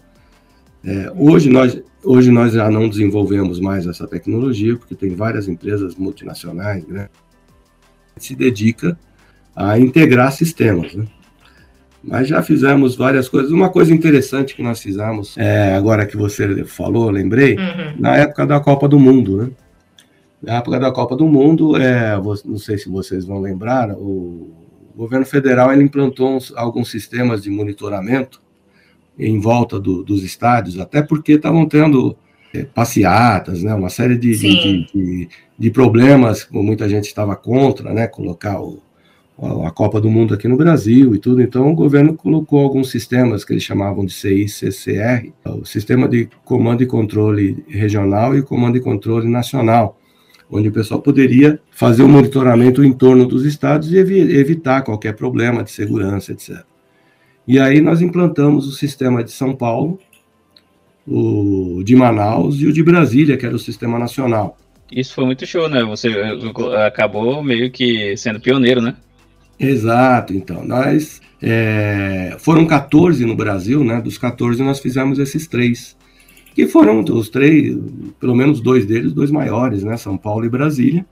É, 0.84 1.12
hoje, 1.16 1.50
nós, 1.50 1.82
hoje 2.04 2.32
nós 2.32 2.54
já 2.54 2.70
não 2.70 2.90
desenvolvemos 2.90 3.60
mais 3.60 3.86
essa 3.86 4.08
tecnologia, 4.08 4.76
porque 4.76 4.96
tem 4.96 5.16
várias 5.16 5.48
empresas 5.48 5.96
multinacionais 5.96 6.86
né, 6.88 7.10
que 8.16 8.26
se 8.26 8.36
dedica 8.36 8.98
a 9.56 9.78
integrar 9.80 10.32
sistemas. 10.32 10.94
Né? 10.94 11.06
Mas 12.04 12.28
já 12.28 12.42
fizemos 12.42 12.96
várias 12.96 13.30
coisas. 13.30 13.52
Uma 13.52 13.70
coisa 13.70 13.94
interessante 13.94 14.56
que 14.56 14.64
nós 14.64 14.82
fizemos, 14.82 15.38
é, 15.38 15.76
agora 15.76 16.06
que 16.06 16.18
você 16.18 16.64
falou, 16.66 17.10
lembrei, 17.10 17.56
uhum. 17.56 17.96
na 18.00 18.18
época 18.18 18.46
da 18.46 18.60
Copa 18.60 18.88
do 18.88 19.00
Mundo, 19.00 19.38
né? 19.38 19.52
Na 20.42 20.56
época 20.56 20.80
da 20.80 20.92
Copa 20.92 21.16
do 21.16 21.28
Mundo, 21.28 21.78
é, 21.78 22.20
não 22.44 22.58
sei 22.58 22.76
se 22.76 22.90
vocês 22.90 23.26
vão 23.26 23.40
lembrar, 23.40 23.92
o 23.92 24.52
governo 24.96 25.24
federal 25.24 25.72
ele 25.72 25.84
implantou 25.84 26.36
uns, 26.36 26.52
alguns 26.56 26.90
sistemas 26.90 27.44
de 27.44 27.52
monitoramento 27.52 28.42
em 29.22 29.40
volta 29.40 29.80
do, 29.80 30.04
dos 30.04 30.24
estádios, 30.24 30.80
até 30.80 31.02
porque 31.02 31.34
estavam 31.34 31.68
tendo 31.68 32.16
é, 32.54 32.64
passeatas, 32.64 33.64
né, 33.64 33.74
uma 33.74 33.90
série 33.90 34.18
de, 34.18 34.36
de, 34.36 34.86
de, 34.94 35.30
de, 35.58 35.72
problemas, 35.72 36.44
como 36.44 36.64
muita 36.64 36.90
gente 36.90 37.06
estava 37.06 37.36
contra, 37.36 37.94
né, 37.94 38.08
colocar 38.08 38.60
o, 38.60 38.82
a 39.66 39.72
Copa 39.72 40.02
do 40.02 40.10
Mundo 40.10 40.34
aqui 40.34 40.48
no 40.48 40.58
Brasil 40.58 41.16
e 41.16 41.20
tudo. 41.20 41.42
Então, 41.42 41.72
o 41.72 41.76
governo 41.76 42.16
colocou 42.16 42.60
alguns 42.60 42.90
sistemas 42.90 43.46
que 43.46 43.54
eles 43.54 43.64
chamavam 43.64 44.06
de 44.06 44.14
CICCR, 44.14 45.32
o 45.46 45.66
Sistema 45.66 46.08
de 46.08 46.28
Comando 46.44 46.84
e 46.84 46.86
Controle 46.88 47.64
Regional 47.68 48.36
e 48.36 48.42
Comando 48.42 48.78
e 48.78 48.82
Controle 48.82 49.28
Nacional, 49.28 49.98
onde 50.50 50.68
o 50.68 50.72
pessoal 50.72 51.02
poderia 51.02 51.60
fazer 51.72 52.04
o 52.04 52.10
monitoramento 52.10 52.84
em 52.84 52.92
torno 52.92 53.26
dos 53.26 53.46
estádios 53.46 53.94
e 53.94 53.98
evitar 53.98 54.82
qualquer 54.82 55.16
problema 55.16 55.64
de 55.64 55.72
segurança, 55.72 56.34
etc. 56.34 56.71
E 57.48 57.60
aí 57.60 57.82
nós 57.82 58.02
implantamos 58.02 58.68
o 58.68 58.72
sistema 58.72 59.24
de 59.24 59.32
São 59.32 59.56
Paulo, 59.56 60.00
o 61.08 61.82
de 61.84 61.96
Manaus 61.96 62.60
e 62.60 62.68
o 62.68 62.74
de 62.74 62.84
Brasília, 62.84 63.38
que 63.38 63.46
era 63.46 63.56
o 63.56 63.60
sistema 63.60 63.98
nacional. 63.98 64.58
Isso 64.92 65.14
foi 65.14 65.26
muito 65.26 65.46
show, 65.46 65.70
né? 65.70 65.84
Você 65.84 66.10
eh, 66.10 66.86
acabou 66.86 67.42
meio 67.42 67.72
que 67.72 68.16
sendo 68.18 68.42
pioneiro, 68.42 68.82
né? 68.82 68.96
Exato, 69.58 70.34
então. 70.34 70.66
Nós 70.66 71.22
é, 71.42 72.36
foram 72.40 72.66
14 72.66 73.26
no 73.26 73.36
Brasil, 73.36 73.84
né? 73.84 74.02
Dos 74.02 74.18
14 74.18 74.62
nós 74.62 74.80
fizemos 74.80 75.18
esses 75.18 75.48
três. 75.48 75.96
Que 76.54 76.68
foram 76.68 77.00
os 77.02 77.30
três, 77.30 77.78
pelo 78.20 78.36
menos 78.36 78.60
dois 78.60 78.86
deles, 78.86 79.14
dois 79.14 79.32
maiores, 79.32 79.84
né? 79.84 79.96
São 79.96 80.18
Paulo 80.18 80.46
e 80.46 80.50
Brasília. 80.50 81.06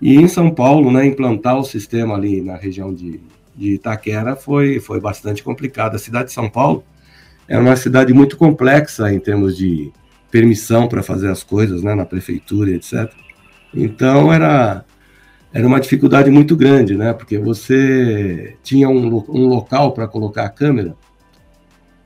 E 0.00 0.16
em 0.16 0.28
São 0.28 0.50
Paulo, 0.50 0.92
né, 0.92 1.06
implantar 1.06 1.58
o 1.58 1.64
sistema 1.64 2.14
ali 2.14 2.42
na 2.42 2.56
região 2.56 2.92
de 2.92 3.20
de 3.54 3.74
Itaquera 3.74 4.36
foi, 4.36 4.80
foi 4.80 5.00
bastante 5.00 5.42
complicado. 5.42 5.94
A 5.94 5.98
cidade 5.98 6.26
de 6.26 6.32
São 6.32 6.48
Paulo 6.48 6.84
é 7.48 7.58
uma 7.58 7.76
cidade 7.76 8.12
muito 8.12 8.36
complexa 8.36 9.12
em 9.12 9.20
termos 9.20 9.56
de 9.56 9.92
permissão 10.30 10.88
para 10.88 11.02
fazer 11.02 11.30
as 11.30 11.42
coisas, 11.42 11.82
né, 11.82 11.94
na 11.94 12.04
prefeitura, 12.04 12.70
etc. 12.70 13.10
Então 13.72 14.32
era 14.32 14.84
era 15.52 15.64
uma 15.68 15.78
dificuldade 15.78 16.28
muito 16.30 16.56
grande, 16.56 16.96
né, 16.96 17.12
porque 17.12 17.38
você 17.38 18.56
tinha 18.64 18.88
um, 18.88 19.06
um 19.28 19.46
local 19.46 19.92
para 19.92 20.08
colocar 20.08 20.44
a 20.44 20.48
câmera 20.48 20.96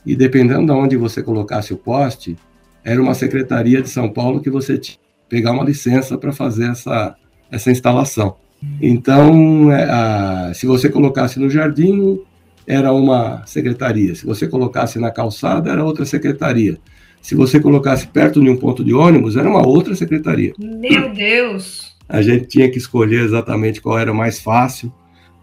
e 0.05 0.15
dependendo 0.17 0.67
de 0.67 0.73
onde 0.73 0.97
você 0.97 1.23
colocasse 1.23 1.73
o 1.73 1.77
poste, 1.77 2.37
era 2.85 3.01
uma 3.01 3.15
secretaria 3.15 3.83
de 3.83 3.89
São 3.89 4.11
Paulo 4.11 4.41
que 4.41 4.51
você 4.51 4.79
tinha 4.79 4.97
que 4.97 5.29
pegar 5.29 5.53
uma 5.53 5.65
licença 5.65 6.17
para 6.17 6.33
fazer 6.33 6.71
essa 6.71 7.17
essa 7.51 7.71
instalação. 7.71 8.37
Então, 8.81 9.73
é, 9.73 9.85
a, 9.85 10.53
se 10.55 10.66
você 10.66 10.88
colocasse 10.88 11.38
no 11.38 11.49
jardim, 11.49 12.21
era 12.66 12.92
uma 12.92 13.47
secretaria. 13.47 14.14
Se 14.14 14.27
você 14.27 14.47
colocasse 14.47 14.99
na 14.99 15.11
calçada, 15.11 15.71
era 15.71 15.85
outra 15.85 16.05
secretaria. 16.05 16.79
Se 17.23 17.35
você 17.35 17.61
colocasse 17.61 18.07
perto 18.07 18.40
de 18.40 18.49
um 18.49 18.57
ponto 18.57 18.85
de 18.85 18.92
ônibus, 18.94 19.37
era 19.37 19.49
uma 19.49 19.66
outra 19.66 19.94
secretaria. 19.94 20.53
Meu 20.59 21.12
Deus! 21.12 21.97
A 22.09 22.23
gente 22.23 22.47
tinha 22.47 22.71
que 22.71 22.79
escolher 22.79 23.23
exatamente 23.23 23.81
qual 23.81 23.99
era 23.99 24.14
mais 24.14 24.40
fácil 24.40 24.92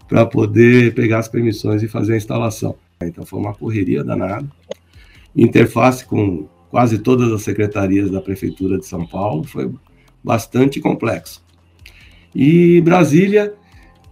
para 0.08 0.26
poder 0.26 0.94
pegar 0.94 1.20
as 1.20 1.28
permissões 1.28 1.84
e 1.84 1.88
fazer 1.88 2.14
a 2.14 2.18
instalação. 2.18 2.76
Então 3.02 3.26
foi 3.26 3.40
uma 3.40 3.54
correria 3.54 4.04
danada. 4.04 4.48
Interface 5.36 6.06
com 6.06 6.48
quase 6.72 6.98
todas 7.00 7.32
as 7.32 7.44
secretarias 7.44 8.10
da 8.10 8.22
Prefeitura 8.22 8.78
de 8.78 8.86
São 8.86 9.06
Paulo 9.06 9.44
foi 9.44 9.72
bastante 10.24 10.80
complexo. 10.80 11.45
E 12.36 12.82
Brasília, 12.82 13.54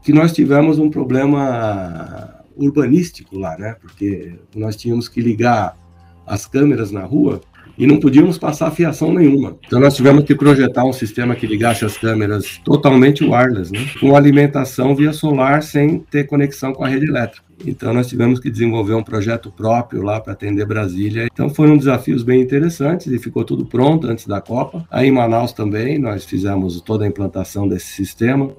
que 0.02 0.14
nós 0.14 0.32
tivemos 0.32 0.80
um 0.80 0.90
problema 0.90 2.42
urbanístico 2.56 3.38
lá, 3.38 3.58
né? 3.58 3.76
Porque 3.82 4.40
nós 4.56 4.78
tínhamos 4.78 5.10
que 5.10 5.20
ligar 5.20 5.78
as 6.26 6.46
câmeras 6.46 6.90
na 6.90 7.04
rua 7.04 7.42
e 7.78 7.88
não 7.88 8.00
podíamos 8.00 8.38
passar 8.38 8.72
fiação 8.72 9.14
nenhuma. 9.14 9.58
Então 9.66 9.80
nós 9.80 9.96
tivemos 9.96 10.24
que 10.24 10.36
projetar 10.36 10.86
um 10.86 10.94
sistema 10.94 11.36
que 11.36 11.48
ligasse 11.48 11.84
as 11.86 11.98
câmeras 11.98 12.60
totalmente 12.64 13.24
wireless, 13.24 13.72
né? 13.72 13.86
com 14.00 14.16
alimentação 14.16 14.96
via 14.96 15.14
solar 15.14 15.64
sem 15.64 16.00
ter 16.00 16.26
conexão 16.26 16.74
com 16.74 16.84
a 16.84 16.88
rede 16.88 17.08
elétrica. 17.08 17.44
Então 17.66 17.94
nós 17.94 18.08
tivemos 18.08 18.40
que 18.40 18.50
desenvolver 18.50 18.94
um 18.94 19.04
projeto 19.04 19.52
próprio 19.52 20.02
lá 20.02 20.20
para 20.20 20.34
atender 20.34 20.66
Brasília. 20.66 21.28
Então 21.32 21.50
foram 21.50 21.78
desafios 21.78 22.24
bem 22.24 22.42
interessantes 22.42 23.08
e 23.08 23.18
ficou 23.18 23.44
tudo 23.44 23.66
pronto 23.66 24.08
antes 24.08 24.28
da 24.28 24.42
Copa. 24.42 24.86
Aí 24.92 25.08
em 25.08 25.12
Manaus 25.12 25.54
também 25.54 25.98
nós 25.98 26.26
fizemos 26.26 26.80
toda 26.82 27.06
a 27.06 27.08
implantação 27.08 27.68
desse 27.68 27.88
sistema. 27.88 28.52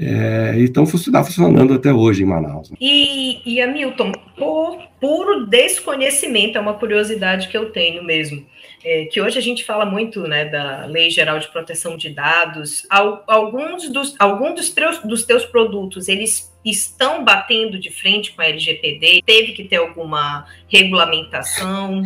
É, 0.00 0.54
então 0.58 0.84
está 0.84 1.24
funcionando 1.24 1.74
até 1.74 1.92
hoje 1.92 2.22
em 2.22 2.26
Manaus. 2.26 2.70
Né? 2.70 2.76
E, 2.80 3.54
e 3.54 3.60
Hamilton, 3.60 4.12
por 4.38 4.78
puro 5.00 5.46
desconhecimento, 5.46 6.56
é 6.56 6.60
uma 6.60 6.74
curiosidade 6.74 7.48
que 7.48 7.56
eu 7.56 7.70
tenho 7.70 8.02
mesmo. 8.02 8.46
É, 8.84 9.06
que 9.06 9.20
hoje 9.20 9.36
a 9.36 9.42
gente 9.42 9.64
fala 9.64 9.84
muito 9.84 10.22
né, 10.22 10.44
da 10.44 10.86
Lei 10.86 11.10
Geral 11.10 11.38
de 11.38 11.48
Proteção 11.48 11.96
de 11.96 12.10
Dados. 12.10 12.86
Alguns 12.88 13.88
dos, 13.90 14.14
alguns 14.18 14.54
dos, 14.54 14.70
teus, 14.70 14.98
dos 15.00 15.24
teus 15.24 15.44
produtos, 15.44 16.08
eles 16.08 16.54
estão 16.64 17.24
batendo 17.24 17.78
de 17.78 17.90
frente 17.90 18.32
com 18.32 18.40
a 18.40 18.46
LGPD? 18.46 19.22
Teve 19.26 19.52
que 19.52 19.64
ter 19.64 19.76
alguma 19.76 20.46
regulamentação? 20.68 22.02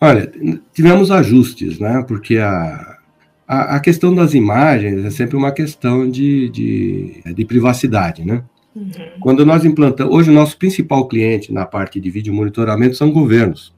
Olha, 0.00 0.30
tivemos 0.72 1.10
ajustes, 1.10 1.78
né? 1.78 2.04
Porque 2.06 2.38
a, 2.38 2.98
a, 3.46 3.76
a 3.76 3.80
questão 3.80 4.14
das 4.14 4.34
imagens 4.34 5.04
é 5.04 5.10
sempre 5.10 5.36
uma 5.36 5.52
questão 5.52 6.08
de, 6.08 6.48
de, 6.48 7.22
de 7.34 7.44
privacidade, 7.44 8.24
né? 8.24 8.44
Uhum. 8.74 8.90
Quando 9.20 9.44
nós 9.44 9.64
implantamos, 9.64 10.14
hoje 10.14 10.30
o 10.30 10.34
nosso 10.34 10.56
principal 10.56 11.06
cliente 11.06 11.52
na 11.52 11.66
parte 11.66 12.00
de 12.00 12.10
vídeo 12.10 12.32
monitoramento 12.32 12.96
são 12.96 13.10
governos. 13.10 13.72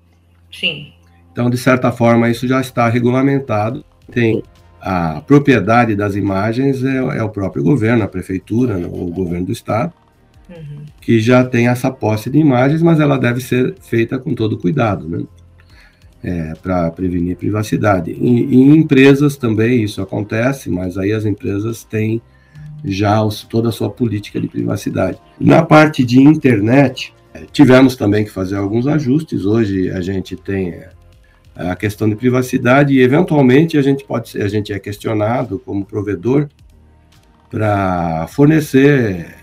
Sim. 0.52 0.92
Então, 1.32 1.50
de 1.50 1.58
certa 1.58 1.90
forma, 1.90 2.30
isso 2.30 2.46
já 2.46 2.60
está 2.60 2.88
regulamentado. 2.88 3.84
Tem 4.10 4.42
a 4.80 5.22
propriedade 5.22 5.96
das 5.96 6.14
imagens 6.14 6.84
é, 6.84 6.96
é 6.96 7.22
o 7.22 7.30
próprio 7.30 7.64
governo, 7.64 8.04
a 8.04 8.08
prefeitura, 8.08 8.76
né, 8.76 8.86
o 8.86 9.06
governo 9.06 9.46
do 9.46 9.52
estado, 9.52 9.92
uhum. 10.48 10.84
que 11.00 11.18
já 11.18 11.42
tem 11.42 11.68
essa 11.68 11.90
posse 11.90 12.30
de 12.30 12.38
imagens, 12.38 12.82
mas 12.82 13.00
ela 13.00 13.18
deve 13.18 13.40
ser 13.40 13.74
feita 13.80 14.18
com 14.18 14.34
todo 14.34 14.58
cuidado, 14.58 15.08
né? 15.08 15.24
É, 16.22 16.54
para 16.62 16.90
prevenir 16.90 17.36
privacidade. 17.36 18.10
E, 18.10 18.54
em 18.54 18.76
empresas 18.76 19.36
também 19.36 19.82
isso 19.82 20.00
acontece, 20.00 20.70
mas 20.70 20.96
aí 20.96 21.12
as 21.12 21.26
empresas 21.26 21.84
têm 21.84 22.22
já 22.84 23.22
os, 23.22 23.42
toda 23.42 23.70
a 23.70 23.72
sua 23.72 23.90
política 23.90 24.40
de 24.40 24.48
privacidade. 24.48 25.18
Na 25.40 25.62
parte 25.64 26.04
de 26.04 26.20
internet, 26.20 27.14
é, 27.32 27.44
tivemos 27.50 27.96
também 27.96 28.24
que 28.24 28.30
fazer 28.30 28.56
alguns 28.56 28.86
ajustes. 28.86 29.44
Hoje 29.44 29.90
a 29.90 30.00
gente 30.00 30.36
tem 30.36 30.70
é, 30.70 30.90
a 31.56 31.74
questão 31.74 32.08
de 32.08 32.14
privacidade 32.14 32.92
e 32.92 33.00
eventualmente 33.00 33.78
a 33.78 33.82
gente 33.82 34.04
pode 34.04 34.28
ser, 34.28 34.42
a 34.42 34.48
gente 34.48 34.72
é 34.72 34.78
questionado 34.78 35.58
como 35.58 35.84
provedor 35.84 36.48
para 37.50 38.26
fornecer 38.28 39.34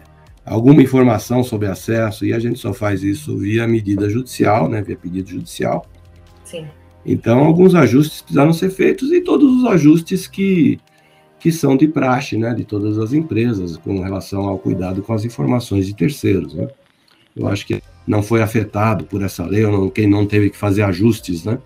alguma 0.46 0.82
informação 0.82 1.44
sobre 1.44 1.68
acesso 1.68 2.26
e 2.26 2.34
a 2.34 2.40
gente 2.40 2.60
só 2.60 2.74
faz 2.74 3.04
isso 3.04 3.38
via 3.38 3.68
medida 3.68 4.10
judicial, 4.10 4.68
né, 4.70 4.82
via 4.82 4.98
pedido 4.98 5.30
judicial. 5.30 5.86
Sim. 6.44 6.66
Então 7.06 7.40
alguns 7.40 7.74
ajustes 7.74 8.22
precisaram 8.22 8.54
ser 8.54 8.70
feitos 8.70 9.12
e 9.12 9.22
todos 9.22 9.50
os 9.58 9.66
ajustes 9.66 10.28
que 10.28 10.80
que 11.42 11.52
são 11.52 11.76
de 11.76 11.88
praxe, 11.88 12.38
né, 12.38 12.54
de 12.54 12.64
todas 12.64 13.00
as 13.00 13.14
empresas 13.14 13.76
com 13.76 14.00
relação 14.02 14.48
ao 14.48 14.60
cuidado 14.60 15.02
com 15.02 15.12
as 15.12 15.26
informações 15.26 15.88
de 15.88 15.96
terceiros, 15.96 16.54
né? 16.54 16.68
Eu 17.36 17.48
acho 17.48 17.66
que 17.66 17.82
não 18.06 18.22
foi 18.22 18.42
afetado 18.42 19.06
por 19.06 19.24
essa 19.24 19.46
lei, 19.46 19.64
não, 19.64 19.90
quem 19.90 20.08
não 20.08 20.26
teve 20.26 20.50
que 20.50 20.58
fazer 20.58 20.84
ajustes, 20.84 21.44
né? 21.44 21.58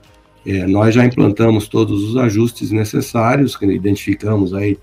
É, 0.46 0.66
nós 0.66 0.94
já 0.96 1.04
implantamos 1.04 1.68
todos 1.68 2.04
os 2.04 2.16
ajustes 2.16 2.72
necessários, 2.72 3.58
que 3.58 3.66
identificamos 3.66 4.54
aí 4.54 4.78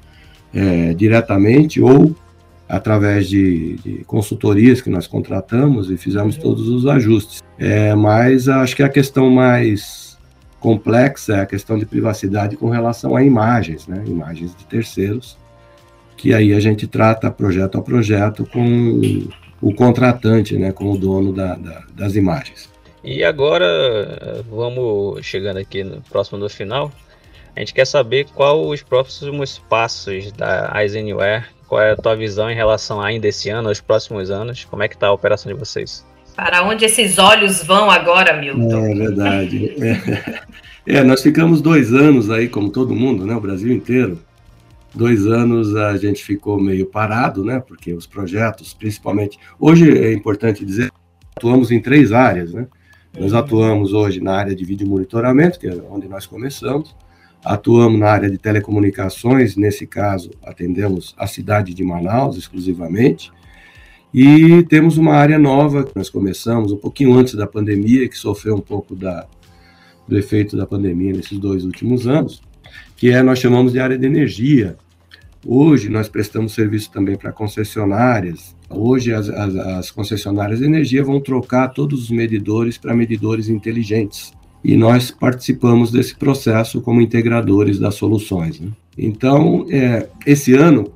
é, 0.53 0.93
diretamente 0.93 1.81
ou 1.81 2.15
através 2.69 3.29
de, 3.29 3.77
de, 3.77 4.05
consultorias 4.05 4.81
que 4.81 4.91
nós 4.91 5.07
contratamos 5.07 5.91
e 5.91 5.97
fizemos 5.97 6.37
todos 6.37 6.69
os 6.69 6.87
ajustes. 6.87 7.43
É, 7.59 7.95
mas 7.95 8.49
acho 8.49 8.75
que 8.75 8.83
a 8.83 8.89
questão 8.89 9.31
mais 9.31 10.12
complexa 10.63 11.35
é 11.35 11.41
a 11.41 11.47
questão 11.47 11.77
de 11.77 11.85
privacidade 11.85 12.57
com 12.57 12.71
relação 12.71 13.17
a 13.17 13.25
imagens, 13.25 13.89
né? 13.89 14.03
imagens 14.07 14.55
de 14.55 14.65
terceiros, 14.65 15.37
que 16.17 16.33
aí 16.33 16.55
a 16.55 16.61
gente 16.61 16.87
trata 16.87 17.31
projeto 17.31 17.77
a 17.77 17.83
projeto 17.83 18.47
com 18.47 19.01
o 19.61 19.75
contratante, 19.75 20.57
né? 20.57 20.71
com 20.71 20.93
o 20.93 20.97
dono 20.97 21.33
da, 21.33 21.57
da, 21.57 21.83
das 21.93 22.15
imagens. 22.15 22.71
E 23.03 23.25
agora, 23.25 24.45
vamos 24.49 25.27
chegando 25.27 25.57
aqui 25.57 25.83
no 25.83 26.01
próximo 26.03 26.39
do 26.39 26.49
final. 26.49 26.93
A 27.57 27.59
gente 27.59 27.75
quer 27.75 27.87
saber 27.87 28.27
qual 28.33 28.69
os 28.69 28.81
próximos 28.83 29.59
passos 29.59 30.31
da 30.33 30.73
Eisenware, 30.81 31.49
qual 31.67 31.81
é 31.83 31.93
a 31.93 31.97
tua 31.97 32.15
visão 32.15 32.49
em 32.49 32.55
relação 32.55 33.03
ainda 33.03 33.27
esse 33.27 33.51
ano, 33.51 33.69
aos 33.69 33.81
próximos 33.81 34.31
anos, 34.31 34.65
como 34.65 34.85
é 34.85 34.89
que 34.89 34.95
está 34.95 35.09
a 35.09 35.13
operação 35.13 35.53
de 35.53 35.59
vocês? 35.59 36.07
Para 36.43 36.65
onde 36.65 36.85
esses 36.85 37.19
olhos 37.19 37.63
vão 37.63 37.89
agora, 37.89 38.37
Milton? 38.37 38.87
É 38.87 38.95
verdade. 38.95 39.75
É, 40.85 40.97
é, 40.97 41.05
nós 41.05 41.23
ficamos 41.23 41.61
dois 41.61 41.93
anos 41.95 42.31
aí, 42.31 42.49
como 42.49 42.69
todo 42.69 42.97
mundo, 42.97 43.25
né, 43.25 43.37
o 43.37 43.41
Brasil 43.41 43.73
inteiro. 43.73 44.19
Dois 44.93 45.25
anos 45.25 45.77
a 45.77 45.97
gente 45.97 46.25
ficou 46.25 46.61
meio 46.61 46.87
parado, 46.87 47.45
né, 47.45 47.63
porque 47.65 47.93
os 47.93 48.09
projetos, 48.09 48.75
principalmente... 48.75 49.39
Hoje 49.57 49.97
é 49.97 50.13
importante 50.13 50.65
dizer, 50.65 50.91
atuamos 51.37 51.71
em 51.71 51.81
três 51.81 52.11
áreas, 52.11 52.53
né? 52.53 52.67
Nós 53.17 53.33
atuamos 53.35 53.93
hoje 53.93 54.21
na 54.21 54.35
área 54.35 54.55
de 54.55 54.65
vídeo 54.65 54.89
monitoramento, 54.89 55.61
que 55.61 55.69
é 55.69 55.81
onde 55.89 56.09
nós 56.09 56.27
começamos. 56.27 56.97
Atuamos 57.45 58.01
na 58.01 58.09
área 58.09 58.29
de 58.29 58.37
telecomunicações, 58.37 59.55
nesse 59.55 59.87
caso, 59.87 60.31
atendemos 60.45 61.15
a 61.17 61.29
cidade 61.29 61.73
de 61.73 61.85
Manaus 61.85 62.37
exclusivamente. 62.37 63.31
E 64.13 64.63
temos 64.65 64.99
uma 64.99 65.15
área 65.15 65.39
nova 65.39 65.85
que 65.85 65.97
nós 65.97 66.11
começamos 66.11 66.71
um 66.71 66.77
pouquinho 66.77 67.15
antes 67.15 67.35
da 67.35 67.47
pandemia, 67.47 68.09
que 68.09 68.19
sofreu 68.19 68.57
um 68.57 68.61
pouco 68.61 68.95
da, 68.95 69.27
do 70.07 70.19
efeito 70.19 70.57
da 70.57 70.67
pandemia 70.67 71.13
nesses 71.13 71.39
dois 71.39 71.65
últimos 71.65 72.07
anos, 72.07 72.43
que 72.97 73.11
é 73.11 73.23
nós 73.23 73.39
chamamos 73.39 73.73
de 73.73 73.81
área 73.81 73.97
de 73.97 74.07
energia. 74.07 74.77
Hoje 75.45 75.89
nós 75.89 76.09
prestamos 76.09 76.53
serviço 76.53 76.91
também 76.93 77.17
para 77.17 77.33
concessionárias, 77.33 78.55
Hoje, 78.75 79.13
as, 79.13 79.29
as, 79.29 79.57
as 79.57 79.91
concessionárias 79.91 80.61
de 80.61 80.65
energia 80.65 81.05
vão 81.05 81.21
trocar 81.21 81.69
todos 81.69 82.05
os 82.05 82.11
medidores 82.11 82.79
para 82.79 82.95
medidores 82.95 83.49
inteligentes. 83.49 84.33
E 84.65 84.77
nós 84.77 85.11
participamos 85.11 85.91
desse 85.91 86.17
processo 86.17 86.81
como 86.81 87.01
integradores 87.01 87.79
das 87.79 87.97
soluções. 87.97 88.61
Né? 88.61 88.71
Então, 88.97 89.67
é, 89.69 90.09
esse 90.27 90.55
ano, 90.55 90.91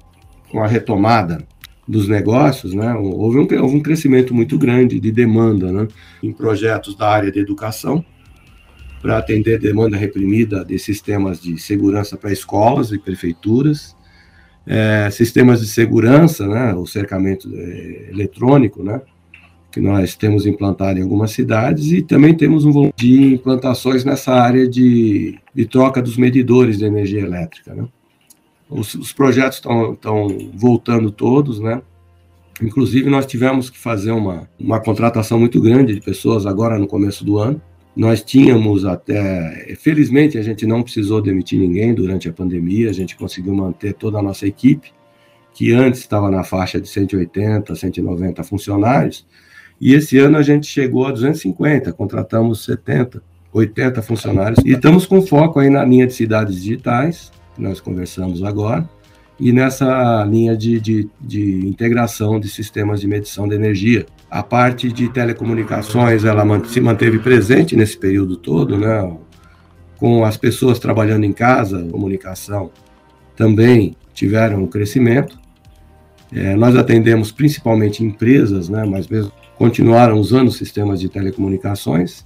com 0.50 0.62
a 0.62 0.66
retomada 0.66 1.46
dos 1.86 2.08
negócios, 2.08 2.74
né, 2.74 2.94
houve, 2.94 3.38
um, 3.38 3.62
houve 3.62 3.76
um 3.76 3.80
crescimento 3.80 4.34
muito 4.34 4.58
grande 4.58 4.98
de 4.98 5.12
demanda 5.12 5.70
né, 5.70 5.86
em 6.22 6.32
projetos 6.32 6.96
da 6.96 7.08
área 7.08 7.30
de 7.30 7.38
educação, 7.38 8.04
para 9.00 9.18
atender 9.18 9.60
demanda 9.60 9.96
reprimida 9.96 10.64
de 10.64 10.78
sistemas 10.78 11.40
de 11.40 11.58
segurança 11.58 12.16
para 12.16 12.32
escolas 12.32 12.90
e 12.90 12.98
prefeituras, 12.98 13.94
é, 14.66 15.08
sistemas 15.10 15.60
de 15.60 15.68
segurança, 15.68 16.46
né, 16.48 16.74
o 16.74 16.86
cercamento 16.86 17.48
é, 17.54 18.08
eletrônico, 18.10 18.82
né, 18.82 19.00
que 19.70 19.80
nós 19.80 20.16
temos 20.16 20.44
implantado 20.44 20.98
em 20.98 21.02
algumas 21.02 21.30
cidades, 21.30 21.92
e 21.92 22.02
também 22.02 22.34
temos 22.34 22.64
um 22.64 22.72
volume 22.72 22.92
de 22.96 23.34
implantações 23.34 24.04
nessa 24.04 24.32
área 24.32 24.66
de, 24.66 25.38
de 25.54 25.66
troca 25.66 26.02
dos 26.02 26.16
medidores 26.16 26.78
de 26.78 26.84
energia 26.84 27.20
elétrica. 27.20 27.74
Né. 27.74 27.86
Os, 28.68 28.94
os 28.94 29.12
projetos 29.12 29.58
estão 29.58 30.28
voltando 30.54 31.10
todos, 31.10 31.60
né, 31.60 31.80
inclusive 32.60 33.08
nós 33.08 33.26
tivemos 33.26 33.70
que 33.70 33.78
fazer 33.78 34.10
uma, 34.10 34.48
uma 34.58 34.80
contratação 34.80 35.38
muito 35.38 35.60
grande 35.60 35.94
de 35.94 36.00
pessoas 36.00 36.46
agora 36.46 36.78
no 36.78 36.86
começo 36.86 37.24
do 37.24 37.38
ano, 37.38 37.60
nós 37.96 38.22
tínhamos 38.22 38.84
até, 38.84 39.74
felizmente 39.78 40.36
a 40.36 40.42
gente 40.42 40.66
não 40.66 40.82
precisou 40.82 41.22
demitir 41.22 41.58
ninguém 41.58 41.94
durante 41.94 42.28
a 42.28 42.32
pandemia, 42.32 42.90
a 42.90 42.92
gente 42.92 43.16
conseguiu 43.16 43.54
manter 43.54 43.94
toda 43.94 44.18
a 44.18 44.22
nossa 44.22 44.46
equipe, 44.46 44.92
que 45.54 45.72
antes 45.72 46.00
estava 46.00 46.30
na 46.30 46.44
faixa 46.44 46.78
de 46.78 46.88
180, 46.88 47.74
190 47.74 48.44
funcionários, 48.44 49.26
e 49.80 49.94
esse 49.94 50.18
ano 50.18 50.36
a 50.36 50.42
gente 50.42 50.66
chegou 50.66 51.06
a 51.06 51.10
250, 51.10 51.90
contratamos 51.94 52.64
70, 52.64 53.22
80 53.50 54.02
funcionários, 54.02 54.58
e 54.64 54.72
estamos 54.72 55.06
com 55.06 55.22
foco 55.22 55.58
aí 55.58 55.70
na 55.70 55.82
linha 55.82 56.06
de 56.06 56.12
cidades 56.12 56.56
digitais, 56.56 57.32
que 57.56 57.62
nós 57.62 57.80
conversamos 57.80 58.44
agora, 58.44 58.88
e 59.38 59.52
nessa 59.52 60.24
linha 60.24 60.56
de, 60.56 60.80
de, 60.80 61.08
de, 61.20 61.66
integração 61.66 62.38
de 62.38 62.48
sistemas 62.48 63.00
de 63.00 63.06
medição 63.06 63.48
de 63.48 63.54
energia. 63.54 64.06
A 64.30 64.42
parte 64.42 64.90
de 64.90 65.08
telecomunicações 65.08 66.24
ela 66.24 66.44
se 66.66 66.80
manteve 66.80 67.18
presente 67.18 67.76
nesse 67.76 67.98
período 67.98 68.36
todo, 68.36 68.78
né? 68.78 69.16
com 69.98 70.24
as 70.24 70.36
pessoas 70.36 70.78
trabalhando 70.78 71.24
em 71.24 71.32
casa, 71.32 71.86
comunicação 71.90 72.70
também 73.34 73.94
tiveram 74.12 74.62
um 74.62 74.66
crescimento. 74.66 75.38
É, 76.32 76.54
nós 76.56 76.74
atendemos 76.74 77.30
principalmente 77.30 78.02
empresas, 78.02 78.68
né? 78.68 78.84
mas 78.84 79.06
mesmo 79.06 79.32
continuaram 79.56 80.18
usando 80.18 80.50
sistemas 80.50 81.00
de 81.00 81.08
telecomunicações. 81.08 82.25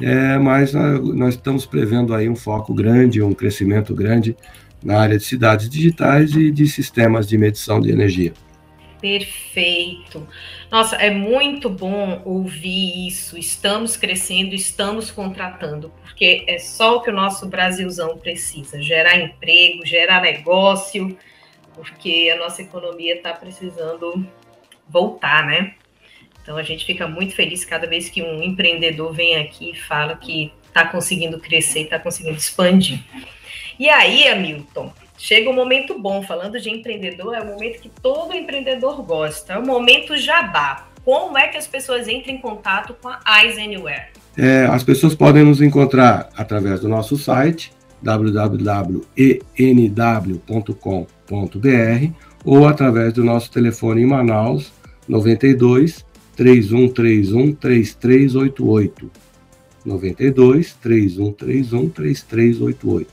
É, 0.00 0.38
mas 0.38 0.72
nós, 0.72 1.00
nós 1.14 1.34
estamos 1.34 1.66
prevendo 1.66 2.14
aí 2.14 2.28
um 2.28 2.36
foco 2.36 2.72
grande, 2.72 3.22
um 3.22 3.34
crescimento 3.34 3.94
grande 3.94 4.36
na 4.82 4.98
área 4.98 5.18
de 5.18 5.24
cidades 5.24 5.68
digitais 5.68 6.32
e 6.34 6.50
de 6.50 6.66
sistemas 6.66 7.28
de 7.28 7.36
medição 7.36 7.80
de 7.80 7.90
energia. 7.90 8.32
Perfeito. 9.00 10.26
Nossa, 10.70 10.96
é 10.96 11.10
muito 11.10 11.70
bom 11.70 12.20
ouvir 12.24 13.08
isso. 13.08 13.36
Estamos 13.38 13.96
crescendo, 13.96 14.54
estamos 14.54 15.10
contratando, 15.10 15.90
porque 16.02 16.44
é 16.46 16.58
só 16.58 16.96
o 16.96 17.00
que 17.00 17.08
o 17.08 17.12
nosso 17.12 17.46
Brasilzão 17.46 18.18
precisa: 18.18 18.80
gerar 18.82 19.18
emprego, 19.18 19.86
gerar 19.86 20.20
negócio, 20.20 21.16
porque 21.74 22.30
a 22.34 22.38
nossa 22.38 22.60
economia 22.60 23.14
está 23.14 23.32
precisando 23.32 24.26
voltar, 24.86 25.46
né? 25.46 25.74
Então 26.42 26.56
a 26.56 26.62
gente 26.62 26.84
fica 26.84 27.06
muito 27.06 27.34
feliz 27.34 27.64
cada 27.64 27.86
vez 27.86 28.08
que 28.08 28.22
um 28.22 28.42
empreendedor 28.42 29.12
vem 29.12 29.36
aqui 29.36 29.70
e 29.70 29.74
fala 29.74 30.16
que 30.16 30.52
está 30.66 30.86
conseguindo 30.86 31.38
crescer, 31.38 31.80
está 31.80 31.98
conseguindo 31.98 32.36
expandir. 32.36 33.00
E 33.78 33.88
aí, 33.88 34.28
Hamilton, 34.28 34.92
chega 35.16 35.48
um 35.48 35.54
momento 35.54 35.98
bom. 35.98 36.22
Falando 36.22 36.60
de 36.60 36.70
empreendedor, 36.70 37.34
é 37.34 37.40
o 37.40 37.46
momento 37.46 37.80
que 37.80 37.88
todo 37.88 38.34
empreendedor 38.34 39.02
gosta. 39.02 39.54
É 39.54 39.58
o 39.58 39.66
momento 39.66 40.16
jabá. 40.16 40.88
Como 41.04 41.36
é 41.38 41.48
que 41.48 41.56
as 41.56 41.66
pessoas 41.66 42.06
entram 42.08 42.34
em 42.34 42.38
contato 42.38 42.94
com 43.00 43.08
a 43.08 43.20
Eyes 43.42 43.56
Anywhere? 43.58 44.08
É, 44.36 44.66
as 44.66 44.84
pessoas 44.84 45.14
podem 45.14 45.42
nos 45.42 45.60
encontrar 45.62 46.28
através 46.36 46.80
do 46.80 46.88
nosso 46.88 47.16
site 47.16 47.72
www.enw.com.br 48.02 49.04
ou 52.44 52.66
através 52.66 53.12
do 53.12 53.24
nosso 53.24 53.50
telefone 53.50 54.02
em 54.02 54.06
Manaus 54.06 54.72
92 55.08 56.04
3131 56.40 57.54
3388. 57.54 59.10
92 59.84 60.72
3131 60.82 61.90
3388. 61.90 63.08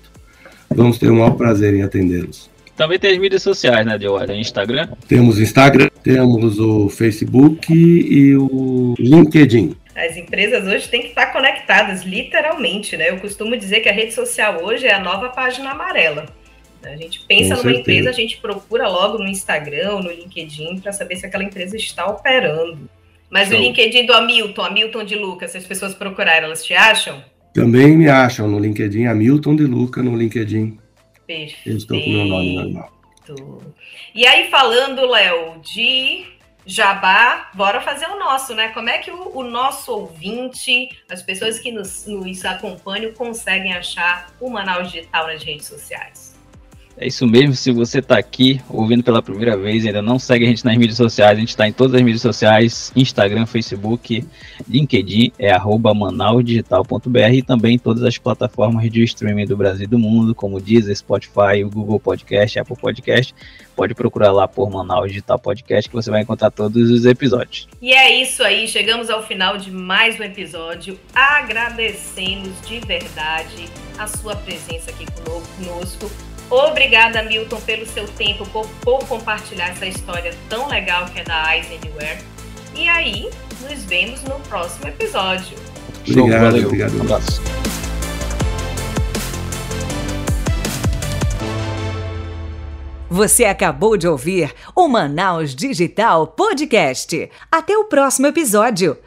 Vamos 0.70 0.98
ter 0.98 1.10
o 1.10 1.16
maior 1.16 1.32
prazer 1.32 1.74
em 1.74 1.82
atendê-los. 1.82 2.50
Também 2.78 2.98
tem 2.98 3.12
as 3.12 3.18
mídias 3.18 3.44
sociais, 3.44 3.86
né, 3.86 3.98
Diogo? 3.98 4.26
Tem 4.26 4.40
Instagram? 4.40 4.88
Temos 5.10 5.40
Instagram, 5.40 5.90
temos 6.02 6.58
o 6.58 6.88
Facebook 6.88 7.74
e 7.74 8.38
o 8.38 8.96
LinkedIn. 8.98 9.76
As 9.94 10.16
empresas 10.16 10.66
hoje 10.66 10.88
têm 10.88 11.02
que 11.02 11.08
estar 11.08 11.34
conectadas, 11.34 12.04
literalmente, 12.04 12.96
né? 12.96 13.10
Eu 13.10 13.18
costumo 13.18 13.58
dizer 13.58 13.82
que 13.82 13.90
a 13.90 13.94
rede 13.94 14.14
social 14.14 14.64
hoje 14.64 14.86
é 14.86 14.94
a 14.94 15.00
nova 15.00 15.30
página 15.30 15.72
amarela. 15.72 16.28
A 16.82 16.96
gente 16.96 17.26
pensa 17.28 17.56
Com 17.56 17.64
numa 17.64 17.74
certeza. 17.74 17.80
empresa, 17.80 18.10
a 18.10 18.14
gente 18.14 18.38
procura 18.38 18.88
logo 18.88 19.18
no 19.18 19.28
Instagram 19.28 20.00
no 20.00 20.12
LinkedIn 20.12 20.80
para 20.80 20.94
saber 20.94 21.18
se 21.18 21.26
aquela 21.26 21.44
empresa 21.44 21.76
está 21.76 22.06
operando. 22.06 22.88
Mas 23.30 23.50
Show. 23.50 23.58
o 23.58 23.62
LinkedIn 23.62 24.06
do 24.06 24.14
Hamilton, 24.14 24.64
Hamilton 24.64 25.04
de 25.04 25.16
Lucas, 25.16 25.52
se 25.52 25.58
as 25.58 25.66
pessoas 25.66 25.94
procurarem, 25.94 26.46
elas 26.46 26.64
te 26.64 26.74
acham? 26.74 27.24
Também 27.54 27.98
me 27.98 28.08
acham 28.08 28.48
no 28.48 28.60
LinkedIn, 28.60 29.08
Hamilton 29.08 29.56
de 29.56 29.64
Lucas 29.64 30.06
no 30.06 30.16
LinkedIn. 30.16 30.78
Perfeito. 31.26 31.70
Eu 31.70 31.78
estou 31.78 32.00
com 32.00 32.10
o 32.10 32.14
meu 32.14 32.26
nome 32.26 32.56
normal. 32.56 32.98
E 34.16 34.26
aí, 34.26 34.50
falando, 34.50 35.06
Léo, 35.06 35.60
de 35.60 36.26
Jabá, 36.66 37.50
bora 37.54 37.82
fazer 37.82 38.06
o 38.08 38.20
nosso, 38.20 38.54
né? 38.56 38.70
Como 38.70 38.90
é 38.90 39.00
que 39.00 39.12
o, 39.12 39.38
o 39.38 39.44
nosso 39.44 39.92
ouvinte, 39.92 40.90
as 41.10 41.22
pessoas 41.22 41.60
que 41.60 41.72
nos, 41.72 42.06
nos 42.06 42.46
acompanham, 42.46 43.12
conseguem 43.14 43.74
achar 43.74 44.28
o 44.40 44.50
Manaus 44.50 44.92
Digital 44.92 45.28
nas 45.28 45.44
redes 45.44 45.66
sociais? 45.66 46.37
É 47.00 47.06
isso 47.06 47.28
mesmo, 47.28 47.54
se 47.54 47.72
você 47.72 48.00
está 48.00 48.18
aqui 48.18 48.60
ouvindo 48.68 49.04
pela 49.04 49.22
primeira 49.22 49.56
vez 49.56 49.86
ainda 49.86 50.02
não 50.02 50.18
segue 50.18 50.46
a 50.46 50.48
gente 50.48 50.66
nas 50.66 50.76
mídias 50.76 50.98
sociais, 50.98 51.38
a 51.38 51.40
gente 51.40 51.50
está 51.50 51.68
em 51.68 51.72
todas 51.72 51.94
as 51.94 52.02
mídias 52.02 52.24
sociais, 52.24 52.92
Instagram, 52.96 53.46
Facebook, 53.46 54.26
LinkedIn, 54.68 55.32
é 55.38 55.52
arroba 55.52 55.94
e 57.32 57.42
também 57.44 57.76
em 57.76 57.78
todas 57.78 58.02
as 58.02 58.18
plataformas 58.18 58.90
de 58.90 59.04
streaming 59.04 59.46
do 59.46 59.56
Brasil 59.56 59.84
e 59.84 59.88
do 59.88 60.00
mundo, 60.00 60.34
como 60.34 60.60
Deezer, 60.60 60.96
Spotify, 60.96 61.64
o 61.64 61.70
Google 61.70 62.00
Podcast, 62.00 62.58
Apple 62.58 62.76
Podcast. 62.76 63.36
Pode 63.76 63.94
procurar 63.94 64.32
lá 64.32 64.48
por 64.48 64.68
Manaus 64.72 65.10
Digital 65.10 65.38
Podcast 65.38 65.88
que 65.88 65.96
você 65.96 66.10
vai 66.10 66.22
encontrar 66.22 66.50
todos 66.50 66.90
os 66.90 67.06
episódios. 67.06 67.68
E 67.80 67.94
é 67.94 68.20
isso 68.24 68.42
aí, 68.42 68.68
chegamos 68.68 69.12
ao 69.12 69.22
final 69.22 69.60
de 69.60 69.70
mais 69.70 70.20
um 70.20 70.24
episódio. 70.24 71.00
Agradecemos 71.14 72.50
de 72.68 72.80
verdade 72.80 73.66
a 74.00 74.08
sua 74.08 74.36
presença 74.36 74.90
aqui 74.90 75.06
conosco 75.24 76.10
Obrigada, 76.50 77.24
Milton, 77.24 77.60
pelo 77.62 77.86
seu 77.86 78.08
tempo, 78.08 78.46
por, 78.50 78.68
por, 78.82 79.00
compartilhar 79.08 79.70
essa 79.70 79.86
história 79.86 80.34
tão 80.48 80.68
legal 80.68 81.06
que 81.08 81.20
é 81.20 81.24
da 81.24 81.56
Eyes 81.56 81.68
Anywhere. 81.68 82.20
E 82.74 82.88
aí, 82.88 83.30
nos 83.62 83.84
vemos 83.84 84.24
no 84.24 84.40
próximo 84.42 84.88
episódio. 84.88 85.58
Obrigado, 86.08 86.42
Valeu. 86.42 86.66
obrigado. 86.68 86.98
Um 86.98 87.02
abraço. 87.02 87.42
Você 93.10 93.46
acabou 93.46 93.98
de 93.98 94.08
ouvir 94.08 94.54
o 94.76 94.88
Manaus 94.88 95.56
Digital 95.56 96.28
Podcast. 96.28 97.30
Até 97.52 97.78
o 97.78 97.86
próximo 97.86 98.28
episódio. 98.28 98.98